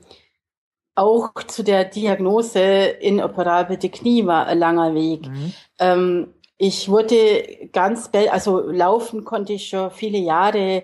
auch 0.96 1.32
zu 1.48 1.64
der 1.64 1.86
Diagnose 1.86 2.60
inoperable 2.60 3.78
Knie 3.78 4.26
war 4.26 4.48
ein 4.48 4.60
langer 4.60 4.94
Weg. 4.94 5.26
Mhm. 5.26 5.54
Ähm, 5.80 6.34
ich 6.62 6.90
wurde 6.90 7.70
ganz, 7.72 8.10
also 8.30 8.60
laufen 8.60 9.24
konnte 9.24 9.54
ich 9.54 9.70
schon 9.70 9.92
viele 9.92 10.18
Jahre 10.18 10.84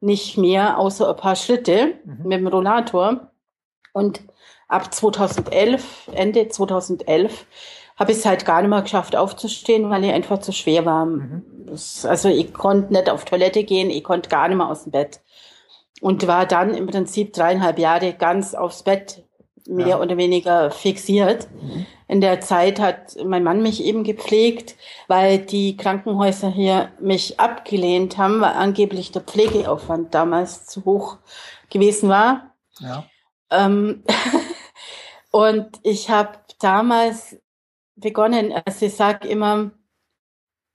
nicht 0.00 0.38
mehr, 0.38 0.78
außer 0.78 1.10
ein 1.10 1.16
paar 1.16 1.36
Schritte 1.36 1.98
mhm. 2.04 2.26
mit 2.26 2.40
dem 2.40 2.46
Rollator. 2.46 3.30
Und 3.92 4.22
ab 4.66 4.92
2011, 4.92 6.08
Ende 6.14 6.48
2011, 6.48 7.46
habe 7.98 8.12
ich 8.12 8.18
es 8.18 8.24
halt 8.24 8.46
gar 8.46 8.62
nicht 8.62 8.70
mehr 8.70 8.80
geschafft 8.80 9.14
aufzustehen, 9.14 9.90
weil 9.90 10.04
ich 10.04 10.10
einfach 10.10 10.38
zu 10.38 10.52
schwer 10.52 10.86
war. 10.86 11.04
Mhm. 11.04 11.44
Also 12.04 12.30
ich 12.30 12.54
konnte 12.54 12.94
nicht 12.94 13.10
auf 13.10 13.26
Toilette 13.26 13.64
gehen, 13.64 13.90
ich 13.90 14.02
konnte 14.02 14.30
gar 14.30 14.48
nicht 14.48 14.56
mehr 14.56 14.70
aus 14.70 14.84
dem 14.84 14.92
Bett. 14.92 15.20
Und 16.00 16.26
war 16.28 16.46
dann 16.46 16.72
im 16.72 16.86
Prinzip 16.86 17.34
dreieinhalb 17.34 17.78
Jahre 17.78 18.14
ganz 18.14 18.54
aufs 18.54 18.84
Bett 18.84 19.22
mehr 19.66 19.88
ja. 19.88 20.00
oder 20.00 20.16
weniger 20.16 20.70
fixiert. 20.70 21.48
Mhm. 21.52 21.86
In 22.08 22.20
der 22.20 22.40
Zeit 22.40 22.80
hat 22.80 23.16
mein 23.24 23.44
Mann 23.44 23.62
mich 23.62 23.84
eben 23.84 24.02
gepflegt, 24.04 24.74
weil 25.06 25.38
die 25.38 25.76
Krankenhäuser 25.76 26.50
hier 26.50 26.90
mich 27.00 27.38
abgelehnt 27.38 28.18
haben, 28.18 28.40
weil 28.40 28.52
angeblich 28.52 29.12
der 29.12 29.22
Pflegeaufwand 29.22 30.14
damals 30.14 30.66
zu 30.66 30.84
hoch 30.84 31.18
gewesen 31.68 32.08
war. 32.08 32.54
Ja. 32.80 33.04
Ähm, 33.50 34.02
und 35.30 35.68
ich 35.82 36.10
habe 36.10 36.38
damals 36.58 37.36
begonnen, 37.96 38.52
also 38.52 38.86
ich 38.86 38.94
sage 38.94 39.28
immer, 39.28 39.70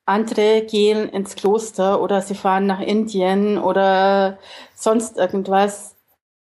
andere 0.06 0.62
gehen 0.62 1.10
ins 1.10 1.36
Kloster 1.36 2.02
oder 2.02 2.22
sie 2.22 2.36
fahren 2.36 2.68
nach 2.68 2.80
Indien 2.80 3.58
oder 3.58 4.38
sonst 4.76 5.18
irgendwas 5.18 5.95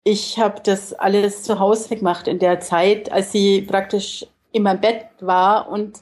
ich 0.03 0.39
habe 0.39 0.61
das 0.63 0.93
alles 0.93 1.43
zu 1.43 1.59
Hause 1.59 1.95
gemacht 1.95 2.27
in 2.27 2.39
der 2.39 2.59
Zeit, 2.59 3.11
als 3.11 3.31
sie 3.31 3.61
praktisch 3.61 4.25
in 4.51 4.63
meinem 4.63 4.81
Bett 4.81 5.05
war 5.19 5.69
und 5.69 5.99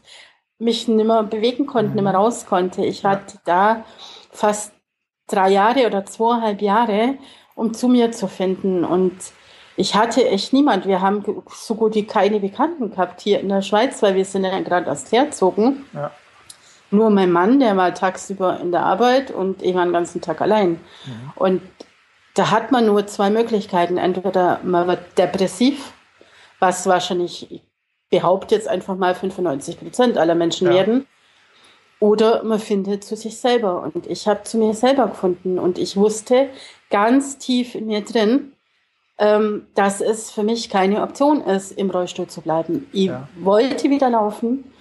mich 0.58 0.88
nicht 0.88 1.06
mehr 1.06 1.24
bewegen 1.24 1.66
konnte, 1.66 1.94
nicht 1.94 2.04
mehr 2.04 2.14
raus 2.14 2.46
konnte. 2.46 2.84
Ich 2.86 3.06
hatte 3.06 3.40
da 3.46 3.84
fast 4.32 4.74
drei 5.28 5.50
Jahre 5.50 5.86
oder 5.86 6.06
zweieinhalb 6.06 6.62
Jahre, 6.62 7.18
um 7.56 7.74
zu 7.74 7.88
mir 7.88 8.12
zu 8.12 8.28
finden. 8.28 8.84
Und 8.84 9.16
ich 9.76 9.96
hatte 9.96 10.28
echt 10.28 10.54
niemand. 10.54 10.86
Wir 10.86 11.02
haben 11.02 11.24
so 11.50 11.76
gut 11.76 11.96
wie 11.96 12.06
keine 12.06 12.40
Bekannten 12.40 12.92
gehabt 12.92 13.22
hier 13.22 13.40
in 13.40 13.50
der 13.50 13.62
Schweiz, 13.62 14.02
weil 14.02 14.16
wir 14.16 14.26
sind 14.26 14.44
ja 14.44 14.60
gerade 14.62 14.88
erst 14.88 15.12
herzogen. 15.12 15.86
Ja. 15.94 16.12
Nur 16.92 17.10
mein 17.12 17.32
Mann, 17.32 17.60
der 17.60 17.78
war 17.78 17.94
tagsüber 17.94 18.60
in 18.60 18.72
der 18.72 18.84
Arbeit 18.84 19.30
und 19.30 19.62
ich 19.62 19.76
war 19.76 19.86
den 19.86 19.94
ganzen 19.94 20.22
Tag 20.22 20.42
allein. 20.42 20.72
Mhm. 21.06 21.32
Und 21.36 21.62
da 22.36 22.52
hat 22.52 22.72
man 22.72 22.86
nur 22.86 23.08
zwei 23.08 23.30
Möglichkeiten. 23.30 23.98
Entweder 23.98 24.60
man 24.63 24.88
wird 24.88 25.18
depressiv, 25.18 25.94
was 26.60 26.86
wahrscheinlich, 26.88 27.52
ich 27.52 27.62
behaupte 28.10 28.56
jetzt 28.56 28.68
einfach 28.68 28.96
mal 28.96 29.15
95 29.15 29.80
Prozent 29.80 30.18
aller 30.18 30.36
Menschen 30.36 30.68
ja. 30.68 30.74
werden, 30.74 31.08
oder 32.00 32.44
man 32.44 32.60
findet 32.60 33.04
zu 33.04 33.15
sich 33.15 33.38
selber. 33.38 33.84
Und 33.84 34.08
ich 34.08 34.28
habe 34.28 34.44
zu 34.44 34.58
mir 34.58 34.74
selber 34.74 35.08
gefunden 35.08 35.60
und 35.60 35.78
ich 35.78 35.98
wusste 35.98 36.50
ganz 36.89 37.38
tief 37.38 37.76
in 37.76 37.88
mir 37.88 38.02
drin, 38.02 38.54
ähm, 39.18 39.68
dass 39.76 40.00
es 40.00 40.32
für 40.32 40.44
mich 40.44 40.70
keine 40.70 41.04
Option 41.04 41.42
ist, 41.42 41.72
im 41.72 41.89
Rollstuhl 41.89 42.28
zu 42.28 42.42
bleiben. 42.42 42.88
Ich 42.94 43.08
ja. 43.08 43.28
wollte 43.38 43.89
wieder 43.89 44.10
laufen. 44.10 44.72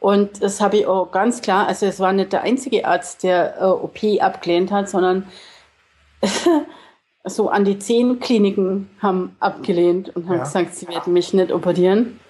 Und 0.00 0.42
das 0.42 0.60
habe 0.60 0.78
ich 0.78 0.86
auch 0.86 1.10
ganz 1.12 1.40
klar, 1.40 1.66
also 1.66 1.86
es 1.86 2.00
war 2.00 2.12
nicht 2.12 2.32
der 2.32 2.42
einzige 2.42 2.86
Arzt, 2.86 3.22
der 3.22 3.60
äh, 3.60 3.64
OP 3.64 3.98
abgelehnt 4.20 4.70
hat, 4.70 4.88
sondern 4.88 5.26
so 7.24 7.48
an 7.48 7.64
die 7.64 7.78
zehn 7.78 8.20
Kliniken 8.20 8.90
haben 9.00 9.36
abgelehnt 9.40 10.14
und 10.14 10.28
haben 10.28 10.38
ja. 10.38 10.44
gesagt, 10.44 10.74
sie 10.74 10.88
werden 10.88 11.12
mich 11.12 11.32
nicht 11.32 11.52
operieren. 11.52 12.20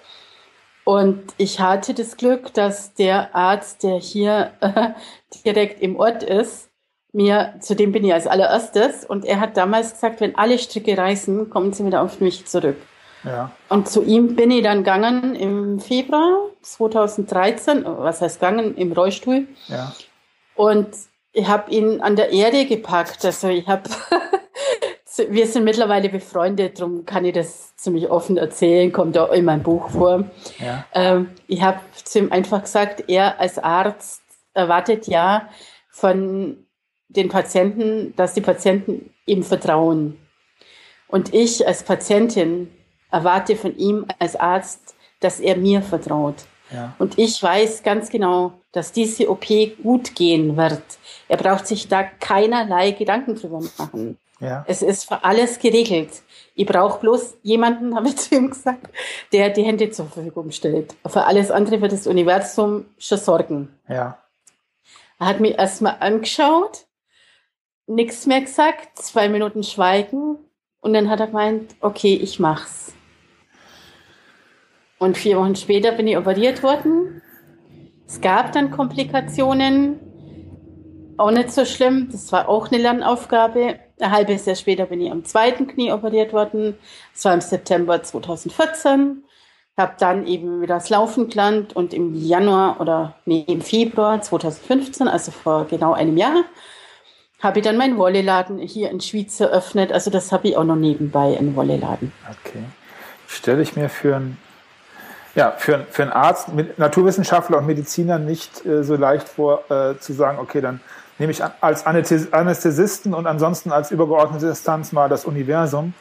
Und 0.85 1.23
ich 1.37 1.59
hatte 1.59 1.93
das 1.93 2.15
Glück, 2.15 2.53
dass 2.53 2.93
der 2.93 3.35
Arzt, 3.35 3.83
der 3.83 3.97
hier 3.97 4.51
äh, 4.61 4.89
direkt 5.45 5.81
im 5.81 5.97
Ort 5.97 6.23
ist, 6.23 6.69
mir, 7.11 7.55
zu 7.59 7.75
dem 7.75 7.91
bin 7.91 8.03
ich 8.03 8.13
als 8.13 8.27
allererstes, 8.27 9.05
und 9.05 9.25
er 9.25 9.39
hat 9.39 9.55
damals 9.57 9.93
gesagt, 9.93 10.19
wenn 10.19 10.35
alle 10.35 10.59
Stricke 10.59 10.97
reißen, 10.97 11.49
kommen 11.49 11.71
Sie 11.71 11.85
wieder 11.85 12.01
auf 12.01 12.19
mich 12.19 12.45
zurück. 12.45 12.75
Ja. 13.23 13.51
Und 13.69 13.89
zu 13.89 14.03
ihm 14.03 14.35
bin 14.35 14.51
ich 14.51 14.63
dann 14.63 14.79
gegangen 14.79 15.33
im 15.33 15.79
Februar 15.79 16.49
2013, 16.61 17.85
was 17.85 18.21
heißt 18.21 18.39
gegangen, 18.39 18.75
im 18.75 18.91
Rollstuhl. 18.91 19.47
Ja. 19.67 19.93
Und 20.55 20.89
ich 21.31 21.47
habe 21.47 21.71
ihn 21.71 22.01
an 22.01 22.15
der 22.15 22.31
Erde 22.31 22.65
gepackt. 22.65 23.25
Also 23.25 23.47
ich 23.47 23.67
habe 23.67 23.89
wir 25.17 25.47
sind 25.47 25.63
mittlerweile 25.63 26.09
befreundet, 26.09 26.79
darum 26.79 27.05
kann 27.05 27.25
ich 27.25 27.33
das 27.33 27.75
ziemlich 27.75 28.09
offen 28.09 28.37
erzählen, 28.37 28.91
kommt 28.91 29.17
auch 29.17 29.31
in 29.31 29.45
meinem 29.45 29.63
Buch 29.63 29.89
vor. 29.89 30.25
Ja. 30.59 30.85
Ähm, 30.93 31.29
ich 31.47 31.61
habe 31.61 31.79
zu 32.03 32.19
ihm 32.19 32.31
einfach 32.31 32.63
gesagt, 32.63 33.05
er 33.07 33.39
als 33.39 33.59
Arzt 33.59 34.21
erwartet 34.53 35.07
ja 35.07 35.49
von 35.89 36.65
den 37.09 37.29
Patienten, 37.29 38.13
dass 38.15 38.33
die 38.33 38.41
Patienten 38.41 39.11
ihm 39.25 39.43
vertrauen. 39.43 40.17
Und 41.07 41.33
ich 41.33 41.65
als 41.67 41.83
Patientin 41.83 42.69
erwarte 43.11 43.55
von 43.55 43.77
ihm 43.77 44.05
als 44.19 44.35
Arzt, 44.35 44.95
dass 45.19 45.39
er 45.39 45.55
mir 45.55 45.81
vertraut. 45.81 46.45
Ja. 46.71 46.95
Und 46.97 47.17
ich 47.17 47.41
weiß 47.41 47.83
ganz 47.83 48.09
genau, 48.09 48.53
dass 48.71 48.91
diese 48.91 49.29
OP 49.29 49.45
gut 49.81 50.15
gehen 50.15 50.57
wird. 50.57 50.81
Er 51.27 51.37
braucht 51.37 51.67
sich 51.67 51.87
da 51.87 52.03
keinerlei 52.03 52.91
Gedanken 52.91 53.35
drüber 53.35 53.61
machen. 53.77 54.17
Ja. 54.39 54.65
Es 54.67 54.81
ist 54.81 55.07
für 55.07 55.23
alles 55.23 55.59
geregelt. 55.59 56.09
Ich 56.55 56.65
brauche 56.65 56.99
bloß 56.99 57.37
jemanden, 57.43 57.95
habe 57.95 58.09
ich 58.09 58.17
zu 58.17 58.35
ihm 58.35 58.49
gesagt, 58.49 58.87
der 59.31 59.49
die 59.49 59.63
Hände 59.63 59.89
zur 59.91 60.07
Verfügung 60.07 60.51
stellt. 60.51 60.95
Für 61.05 61.25
alles 61.25 61.51
andere 61.51 61.81
wird 61.81 61.91
das 61.91 62.07
Universum 62.07 62.85
schon 62.97 63.17
sorgen. 63.17 63.79
Ja. 63.87 64.19
Er 65.19 65.27
hat 65.27 65.39
mich 65.39 65.57
erstmal 65.57 65.97
angeschaut, 66.01 66.85
nichts 67.87 68.25
mehr 68.25 68.41
gesagt, 68.41 68.97
zwei 68.97 69.29
Minuten 69.29 69.63
Schweigen 69.63 70.37
und 70.81 70.93
dann 70.93 71.09
hat 71.09 71.19
er 71.19 71.27
gemeint, 71.27 71.75
okay, 71.79 72.15
ich 72.15 72.39
mach's. 72.39 72.93
Und 74.97 75.17
vier 75.17 75.37
Wochen 75.37 75.55
später 75.55 75.91
bin 75.91 76.07
ich 76.07 76.17
operiert 76.17 76.63
worden. 76.63 77.21
Es 78.07 78.21
gab 78.21 78.51
dann 78.51 78.71
Komplikationen, 78.71 79.99
auch 81.17 81.31
nicht 81.31 81.51
so 81.51 81.65
schlimm. 81.65 82.09
Das 82.11 82.31
war 82.31 82.49
auch 82.49 82.71
eine 82.71 82.81
Lernaufgabe. 82.81 83.79
Ein 83.99 84.11
halbes 84.11 84.45
Jahr 84.45 84.55
später 84.55 84.85
bin 84.85 85.01
ich 85.01 85.11
am 85.11 85.23
zweiten 85.25 85.67
Knie 85.67 85.91
operiert 85.91 86.33
worden. 86.33 86.77
Das 87.13 87.25
war 87.25 87.33
im 87.33 87.41
September 87.41 88.01
2014. 88.01 89.23
Habe 89.77 89.93
dann 89.99 90.25
eben 90.25 90.61
wieder 90.61 90.75
das 90.75 90.89
Laufen 90.89 91.29
gelernt 91.29 91.75
und 91.75 91.93
im 91.93 92.13
Januar 92.15 92.79
oder 92.79 93.15
nee, 93.25 93.43
im 93.47 93.61
Februar 93.61 94.21
2015, 94.21 95.07
also 95.07 95.31
vor 95.31 95.65
genau 95.69 95.93
einem 95.93 96.15
Jahr, 96.15 96.43
habe 97.41 97.59
ich 97.59 97.65
dann 97.65 97.77
meinen 97.77 97.97
Wolleladen 97.97 98.57
hier 98.59 98.89
in 98.89 99.01
Schwyz 99.01 99.39
eröffnet. 99.39 99.91
Also 99.91 100.09
das 100.09 100.31
habe 100.31 100.47
ich 100.47 100.55
auch 100.55 100.63
noch 100.63 100.77
nebenbei, 100.77 101.37
einen 101.37 101.55
Wolleladen. 101.55 102.13
Okay. 102.23 102.63
Stelle 103.27 103.61
ich 103.61 103.75
mir 103.75 103.89
für 103.89 104.15
einen 104.15 104.37
ja, 105.35 105.51
für, 105.51 105.85
für 105.89 106.15
Arzt, 106.15 106.49
Naturwissenschaftler 106.77 107.57
und 107.57 107.67
Mediziner 107.67 108.17
nicht 108.19 108.65
äh, 108.65 108.83
so 108.83 108.95
leicht 108.95 109.27
vor, 109.27 109.69
äh, 109.69 109.99
zu 109.99 110.13
sagen, 110.13 110.39
okay, 110.39 110.61
dann 110.61 110.79
nehme 111.17 111.31
ich 111.31 111.41
als 111.61 111.85
Anästhesisten 111.85 113.13
und 113.13 113.27
ansonsten 113.27 113.71
als 113.71 113.91
übergeordnete 113.91 114.47
Instanz 114.47 114.91
mal 114.91 115.09
das 115.09 115.25
Universum. 115.25 115.93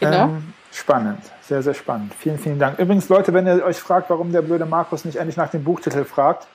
Genau. 0.00 0.24
Ähm, 0.24 0.54
spannend, 0.72 1.20
sehr, 1.42 1.62
sehr 1.62 1.74
spannend. 1.74 2.14
Vielen, 2.14 2.38
vielen 2.38 2.58
Dank. 2.58 2.78
Übrigens, 2.78 3.08
Leute, 3.08 3.32
wenn 3.34 3.46
ihr 3.46 3.64
euch 3.64 3.78
fragt, 3.78 4.10
warum 4.10 4.32
der 4.32 4.42
blöde 4.42 4.66
Markus 4.66 5.04
nicht 5.04 5.16
endlich 5.16 5.36
nach 5.36 5.50
dem 5.50 5.64
Buchtitel 5.64 6.04
fragt, 6.04 6.46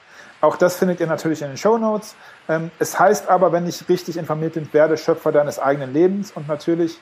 auch 0.41 0.57
das 0.57 0.75
findet 0.75 0.99
ihr 0.99 1.07
natürlich 1.07 1.41
in 1.41 1.47
den 1.47 1.57
Show 1.57 1.77
Notes. 1.77 2.15
Ähm, 2.49 2.69
es 2.77 2.99
heißt 2.99 3.29
aber, 3.29 3.53
wenn 3.53 3.65
ich 3.67 3.87
richtig 3.87 4.17
informiert 4.17 4.55
bin, 4.55 4.67
werde 4.73 4.97
Schöpfer 4.97 5.31
deines 5.31 5.57
eigenen 5.57 5.93
Lebens 5.93 6.31
und 6.31 6.49
natürlich 6.49 6.99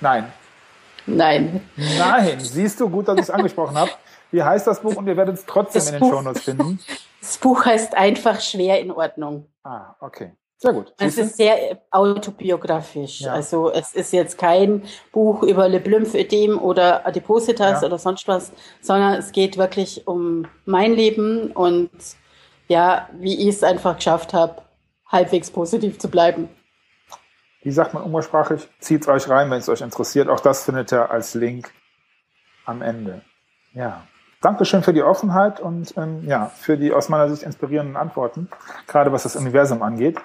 nein. 0.00 0.32
Nein. 1.16 1.60
Nein. 1.98 2.40
Siehst 2.40 2.80
du, 2.80 2.88
gut, 2.88 3.08
dass 3.08 3.16
ich 3.16 3.22
es 3.22 3.30
angesprochen 3.30 3.76
habe. 3.76 3.90
Wie 4.30 4.42
heißt 4.42 4.66
das 4.66 4.80
Buch 4.80 4.96
und 4.96 5.06
ihr 5.06 5.16
werdet 5.16 5.36
es 5.36 5.46
trotzdem 5.46 5.80
das 5.80 5.88
in 5.88 5.94
den 5.94 6.00
Buch, 6.00 6.10
Show 6.10 6.22
Notes 6.22 6.42
finden? 6.42 6.78
Das 7.20 7.38
Buch 7.38 7.64
heißt 7.64 7.94
einfach 7.94 8.40
schwer 8.40 8.80
in 8.80 8.90
Ordnung. 8.90 9.46
Ah, 9.64 9.94
okay. 10.00 10.32
Sehr 10.62 10.74
gut. 10.74 10.92
Es 10.98 11.16
ist 11.16 11.38
sehr 11.38 11.78
autobiografisch. 11.90 13.22
Ja. 13.22 13.32
Also 13.32 13.72
es 13.72 13.94
ist 13.94 14.12
jetzt 14.12 14.36
kein 14.36 14.82
Buch 15.10 15.42
über 15.42 15.68
Lymphödem 15.70 16.58
oder 16.58 17.06
Adipositas 17.06 17.80
ja. 17.80 17.86
oder 17.86 17.98
sonst 17.98 18.28
was, 18.28 18.52
sondern 18.82 19.14
es 19.14 19.32
geht 19.32 19.56
wirklich 19.56 20.06
um 20.06 20.46
mein 20.66 20.92
Leben 20.92 21.50
und 21.52 21.90
ja, 22.68 23.08
wie 23.18 23.48
ich 23.48 23.56
es 23.56 23.62
einfach 23.62 23.96
geschafft 23.96 24.34
habe, 24.34 24.62
halbwegs 25.06 25.50
positiv 25.50 25.98
zu 25.98 26.08
bleiben. 26.08 26.50
Wie 27.62 27.70
sagt 27.70 27.94
man 27.94 28.02
umgangssprachlich? 28.02 28.68
Zieht 28.78 29.06
euch 29.08 29.28
rein, 29.28 29.50
wenn 29.50 29.58
es 29.58 29.68
euch 29.68 29.82
interessiert. 29.82 30.28
Auch 30.28 30.40
das 30.40 30.64
findet 30.64 30.92
ihr 30.92 31.10
als 31.10 31.34
Link 31.34 31.70
am 32.64 32.82
Ende. 32.82 33.22
Ja. 33.72 34.06
Dankeschön 34.40 34.82
für 34.82 34.94
die 34.94 35.02
Offenheit 35.02 35.60
und 35.60 35.94
ähm, 35.98 36.26
ja, 36.26 36.46
für 36.46 36.78
die 36.78 36.92
aus 36.92 37.10
meiner 37.10 37.28
Sicht 37.28 37.42
inspirierenden 37.42 37.98
Antworten, 37.98 38.48
gerade 38.86 39.12
was 39.12 39.24
das 39.24 39.36
Universum 39.36 39.82
angeht. 39.82 40.18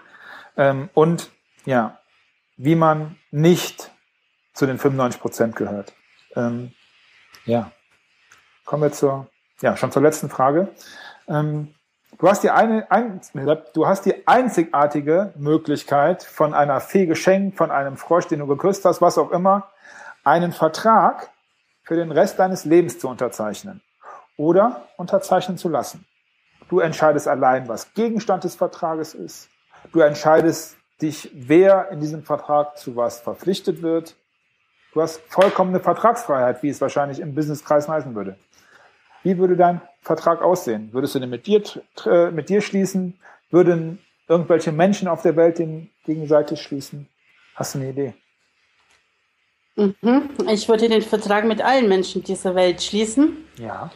Ähm, 0.56 0.90
und 0.94 1.32
ja, 1.66 2.00
wie 2.56 2.76
man 2.76 3.18
nicht 3.32 3.92
zu 4.54 4.66
den 4.66 4.78
95 4.78 5.20
Prozent 5.20 5.56
gehört. 5.58 5.94
Ähm, 6.34 6.72
ja, 7.44 7.72
kommen 8.64 8.84
wir 8.84 8.92
zur, 8.94 9.28
ja, 9.62 9.76
schon 9.76 9.92
zur 9.92 10.02
letzten 10.02 10.30
Frage. 10.30 10.70
Ähm, 11.28 11.76
du 12.18 12.30
hast 12.30 12.44
die 12.44 12.50
eine, 12.50 12.90
ein, 12.92 13.22
du 13.74 13.88
hast 13.88 14.06
die 14.06 14.28
einzigartige 14.28 15.34
Möglichkeit, 15.36 16.24
von 16.24 16.54
einer 16.54 16.80
Fee 16.80 17.06
geschenkt, 17.06 17.58
von 17.58 17.72
einem 17.72 17.98
Frosch, 17.98 18.28
den 18.28 18.40
du 18.40 18.48
geküsst 18.48 18.86
hast, 18.86 19.02
was 19.02 19.18
auch 19.18 19.32
immer, 19.32 19.72
einen 20.24 20.52
Vertrag 20.52 21.30
für 21.84 21.96
den 21.96 22.12
Rest 22.12 22.40
deines 22.40 22.66
Lebens 22.66 23.00
zu 23.00 23.08
unterzeichnen 23.08 23.82
oder 24.38 24.88
unterzeichnen 24.98 25.58
zu 25.58 25.70
lassen. 25.70 26.06
Du 26.70 26.80
entscheidest 26.80 27.28
allein, 27.28 27.68
was 27.68 27.94
Gegenstand 27.94 28.44
des 28.44 28.56
Vertrages 28.56 29.14
ist. 29.14 29.50
Du 29.92 30.00
entscheidest 30.00 30.78
dich, 31.02 31.30
wer 31.34 31.90
in 31.92 32.00
diesem 32.00 32.24
Vertrag 32.24 32.78
zu 32.78 32.96
was 32.96 33.20
verpflichtet 33.20 33.82
wird. 33.82 34.16
Du 34.94 35.02
hast 35.02 35.22
vollkommene 35.28 35.80
Vertragsfreiheit, 35.80 36.64
wie 36.64 36.70
es 36.70 36.82
wahrscheinlich 36.82 37.20
im 37.20 37.36
Businesskreis 37.36 37.88
heißen 37.88 38.16
würde. 38.16 38.38
Wie 39.26 39.40
würde 39.40 39.58
dein 39.58 39.82
Vertrag 40.02 40.44
aussehen? 40.44 40.94
Würdest 40.94 41.16
du 41.16 41.20
den 41.20 41.32
mit 41.32 41.48
dir, 41.48 41.64
äh, 42.06 42.30
mit 42.30 42.48
dir 42.48 42.62
schließen? 42.62 43.20
Würden 43.50 43.98
irgendwelche 44.28 44.72
Menschen 44.72 45.08
auf 45.08 45.24
der 45.24 45.36
Welt 45.36 45.58
den 45.58 45.90
gegenseitig 46.06 46.62
schließen? 46.62 47.10
Hast 47.56 47.74
du 47.74 47.80
eine 47.80 47.90
Idee? 47.90 48.14
Mhm. 49.78 50.30
Ich 50.48 50.70
würde 50.70 50.88
den 50.88 51.02
Vertrag 51.02 51.46
mit 51.46 51.60
allen 51.60 51.90
Menschen 51.90 52.24
dieser 52.24 52.54
Welt 52.54 52.84
schließen. 52.84 53.48
Ja. 53.58 53.90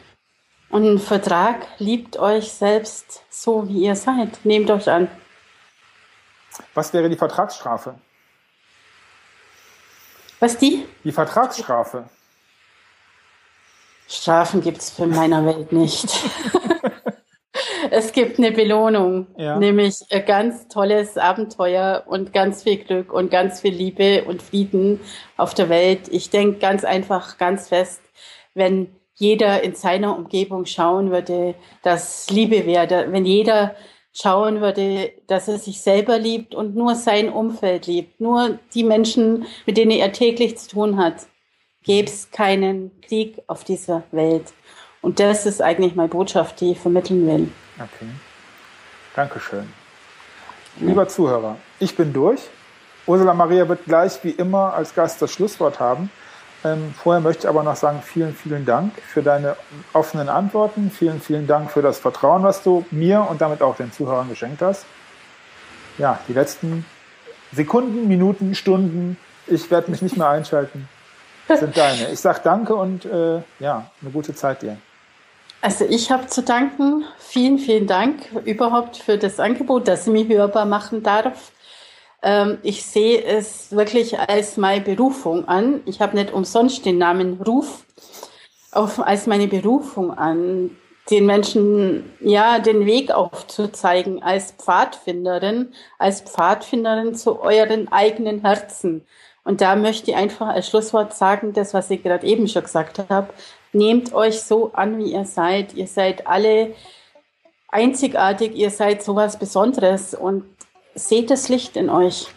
Und 0.68 0.84
ein 0.84 0.98
Vertrag 0.98 1.64
liebt 1.78 2.18
euch 2.18 2.50
selbst 2.50 3.22
so, 3.30 3.68
wie 3.68 3.84
ihr 3.84 3.94
seid. 3.94 4.44
Nehmt 4.44 4.68
euch 4.68 4.90
an. 4.90 5.08
Was 6.74 6.92
wäre 6.92 7.08
die 7.08 7.16
Vertragsstrafe? 7.16 7.94
Was 10.40 10.58
die? 10.58 10.88
Die 11.04 11.12
Vertragsstrafe. 11.12 12.08
Strafen 14.10 14.60
gibt 14.60 14.78
es 14.78 14.90
für 14.90 15.06
meiner 15.06 15.46
Welt 15.46 15.70
nicht. 15.70 16.08
es 17.90 18.10
gibt 18.12 18.38
eine 18.38 18.50
Belohnung, 18.50 19.28
ja. 19.36 19.56
nämlich 19.56 20.00
ein 20.10 20.26
ganz 20.26 20.66
tolles 20.66 21.16
Abenteuer 21.16 22.02
und 22.06 22.32
ganz 22.32 22.64
viel 22.64 22.78
Glück 22.78 23.12
und 23.12 23.30
ganz 23.30 23.60
viel 23.60 23.72
Liebe 23.72 24.24
und 24.24 24.42
Frieden 24.42 24.98
auf 25.36 25.54
der 25.54 25.68
Welt. 25.68 26.08
Ich 26.10 26.28
denke 26.28 26.58
ganz 26.58 26.84
einfach, 26.84 27.38
ganz 27.38 27.68
fest, 27.68 28.00
wenn 28.52 28.88
jeder 29.14 29.62
in 29.62 29.76
seiner 29.76 30.16
Umgebung 30.16 30.66
schauen 30.66 31.12
würde, 31.12 31.54
dass 31.84 32.28
Liebe 32.30 32.66
wäre, 32.66 33.12
wenn 33.12 33.24
jeder 33.24 33.76
schauen 34.12 34.60
würde, 34.60 35.12
dass 35.28 35.46
er 35.46 35.58
sich 35.58 35.82
selber 35.82 36.18
liebt 36.18 36.54
und 36.56 36.74
nur 36.74 36.96
sein 36.96 37.28
Umfeld 37.28 37.86
liebt, 37.86 38.20
nur 38.20 38.58
die 38.74 38.82
Menschen, 38.82 39.46
mit 39.66 39.76
denen 39.76 39.92
er 39.92 40.10
täglich 40.10 40.58
zu 40.58 40.70
tun 40.70 40.96
hat, 40.96 41.26
gäbe 41.84 42.08
es 42.08 42.30
keinen 42.30 42.90
Krieg 43.02 43.42
auf 43.46 43.64
dieser 43.64 44.02
Welt. 44.12 44.52
Und 45.02 45.18
das 45.18 45.46
ist 45.46 45.62
eigentlich 45.62 45.94
meine 45.94 46.08
Botschaft, 46.08 46.60
die 46.60 46.72
ich 46.72 46.78
vermitteln 46.78 47.26
will. 47.26 47.50
Okay. 47.76 48.10
Dankeschön. 49.14 49.72
Lieber 50.78 51.08
Zuhörer, 51.08 51.56
ich 51.78 51.96
bin 51.96 52.12
durch. 52.12 52.40
Ursula 53.06 53.34
Maria 53.34 53.68
wird 53.68 53.86
gleich 53.86 54.22
wie 54.22 54.30
immer 54.30 54.74
als 54.74 54.94
Gast 54.94 55.20
das 55.20 55.32
Schlusswort 55.32 55.80
haben. 55.80 56.10
Ähm, 56.62 56.94
vorher 56.96 57.20
möchte 57.20 57.44
ich 57.44 57.48
aber 57.48 57.62
noch 57.62 57.76
sagen, 57.76 58.02
vielen, 58.04 58.34
vielen 58.34 58.66
Dank 58.66 58.92
für 59.00 59.22
deine 59.22 59.56
offenen 59.94 60.28
Antworten. 60.28 60.90
Vielen, 60.90 61.20
vielen 61.20 61.46
Dank 61.46 61.70
für 61.70 61.80
das 61.80 61.98
Vertrauen, 61.98 62.42
was 62.42 62.62
du 62.62 62.84
mir 62.90 63.26
und 63.28 63.40
damit 63.40 63.62
auch 63.62 63.76
den 63.76 63.90
Zuhörern 63.92 64.28
geschenkt 64.28 64.60
hast. 64.60 64.84
Ja, 65.96 66.20
die 66.28 66.34
letzten 66.34 66.84
Sekunden, 67.52 68.06
Minuten, 68.06 68.54
Stunden, 68.54 69.16
ich 69.46 69.70
werde 69.70 69.90
mich 69.90 70.02
nicht 70.02 70.16
mehr 70.16 70.28
einschalten, 70.28 70.88
sind 71.58 71.76
deine. 71.76 72.10
Ich 72.10 72.20
sage 72.20 72.40
danke 72.44 72.74
und 72.74 73.04
äh, 73.04 73.42
ja, 73.58 73.90
eine 74.00 74.10
gute 74.12 74.34
Zeit 74.34 74.62
dir. 74.62 74.76
Also 75.62 75.84
ich 75.84 76.10
habe 76.10 76.26
zu 76.26 76.42
danken. 76.42 77.04
Vielen, 77.18 77.58
vielen 77.58 77.86
Dank 77.86 78.32
überhaupt 78.44 78.96
für 78.96 79.18
das 79.18 79.38
Angebot, 79.38 79.88
das 79.88 80.06
ich 80.06 80.12
mich 80.12 80.28
hörbar 80.28 80.64
machen 80.64 81.02
darf. 81.02 81.52
Ähm, 82.22 82.58
ich 82.62 82.84
sehe 82.84 83.22
es 83.22 83.70
wirklich 83.72 84.18
als 84.18 84.56
meine 84.56 84.80
Berufung 84.80 85.46
an. 85.48 85.80
Ich 85.86 86.00
habe 86.00 86.16
nicht 86.16 86.32
umsonst 86.32 86.84
den 86.86 86.98
Namen 86.98 87.40
Ruf 87.40 87.84
auf, 88.72 89.00
als 89.00 89.26
meine 89.26 89.48
Berufung 89.48 90.16
an, 90.16 90.70
den 91.10 91.26
Menschen 91.26 92.12
ja 92.20 92.58
den 92.58 92.86
Weg 92.86 93.10
aufzuzeigen 93.10 94.22
als 94.22 94.52
Pfadfinderin, 94.52 95.72
als 95.98 96.20
Pfadfinderin 96.20 97.14
zu 97.14 97.40
euren 97.40 97.90
eigenen 97.90 98.42
Herzen. 98.42 99.04
Und 99.44 99.60
da 99.60 99.76
möchte 99.76 100.10
ich 100.10 100.16
einfach 100.16 100.48
als 100.48 100.68
Schlusswort 100.68 101.14
sagen, 101.14 101.52
das, 101.52 101.74
was 101.74 101.90
ich 101.90 102.02
gerade 102.02 102.26
eben 102.26 102.46
schon 102.46 102.62
gesagt 102.62 102.98
habe, 103.08 103.32
nehmt 103.72 104.12
euch 104.12 104.42
so 104.42 104.72
an, 104.72 104.98
wie 104.98 105.12
ihr 105.12 105.24
seid. 105.24 105.74
Ihr 105.74 105.86
seid 105.86 106.26
alle 106.26 106.74
einzigartig, 107.68 108.54
ihr 108.54 108.70
seid 108.70 109.02
sowas 109.02 109.38
Besonderes 109.38 110.14
und 110.14 110.44
seht 110.94 111.30
das 111.30 111.48
Licht 111.48 111.76
in 111.76 111.88
euch. 111.88 112.28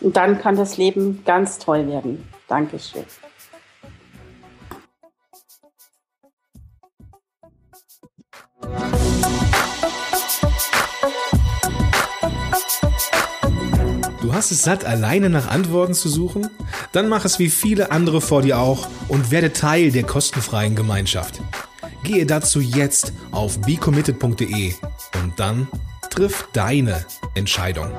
Und 0.00 0.16
dann 0.16 0.38
kann 0.38 0.56
das 0.56 0.76
Leben 0.76 1.22
ganz 1.24 1.58
toll 1.58 1.88
werden. 1.88 2.28
Dankeschön. 2.46 3.04
Du 14.28 14.34
hast 14.34 14.50
es 14.50 14.62
satt, 14.62 14.84
alleine 14.84 15.30
nach 15.30 15.48
Antworten 15.48 15.94
zu 15.94 16.10
suchen? 16.10 16.50
Dann 16.92 17.08
mach 17.08 17.24
es 17.24 17.38
wie 17.38 17.48
viele 17.48 17.90
andere 17.92 18.20
vor 18.20 18.42
dir 18.42 18.58
auch 18.58 18.86
und 19.08 19.30
werde 19.30 19.54
Teil 19.54 19.90
der 19.90 20.02
kostenfreien 20.02 20.76
Gemeinschaft. 20.76 21.40
Gehe 22.02 22.26
dazu 22.26 22.60
jetzt 22.60 23.14
auf 23.30 23.58
becommitted.de 23.62 24.74
und 25.22 25.40
dann 25.40 25.66
triff 26.10 26.46
deine 26.52 27.06
Entscheidung. 27.34 27.90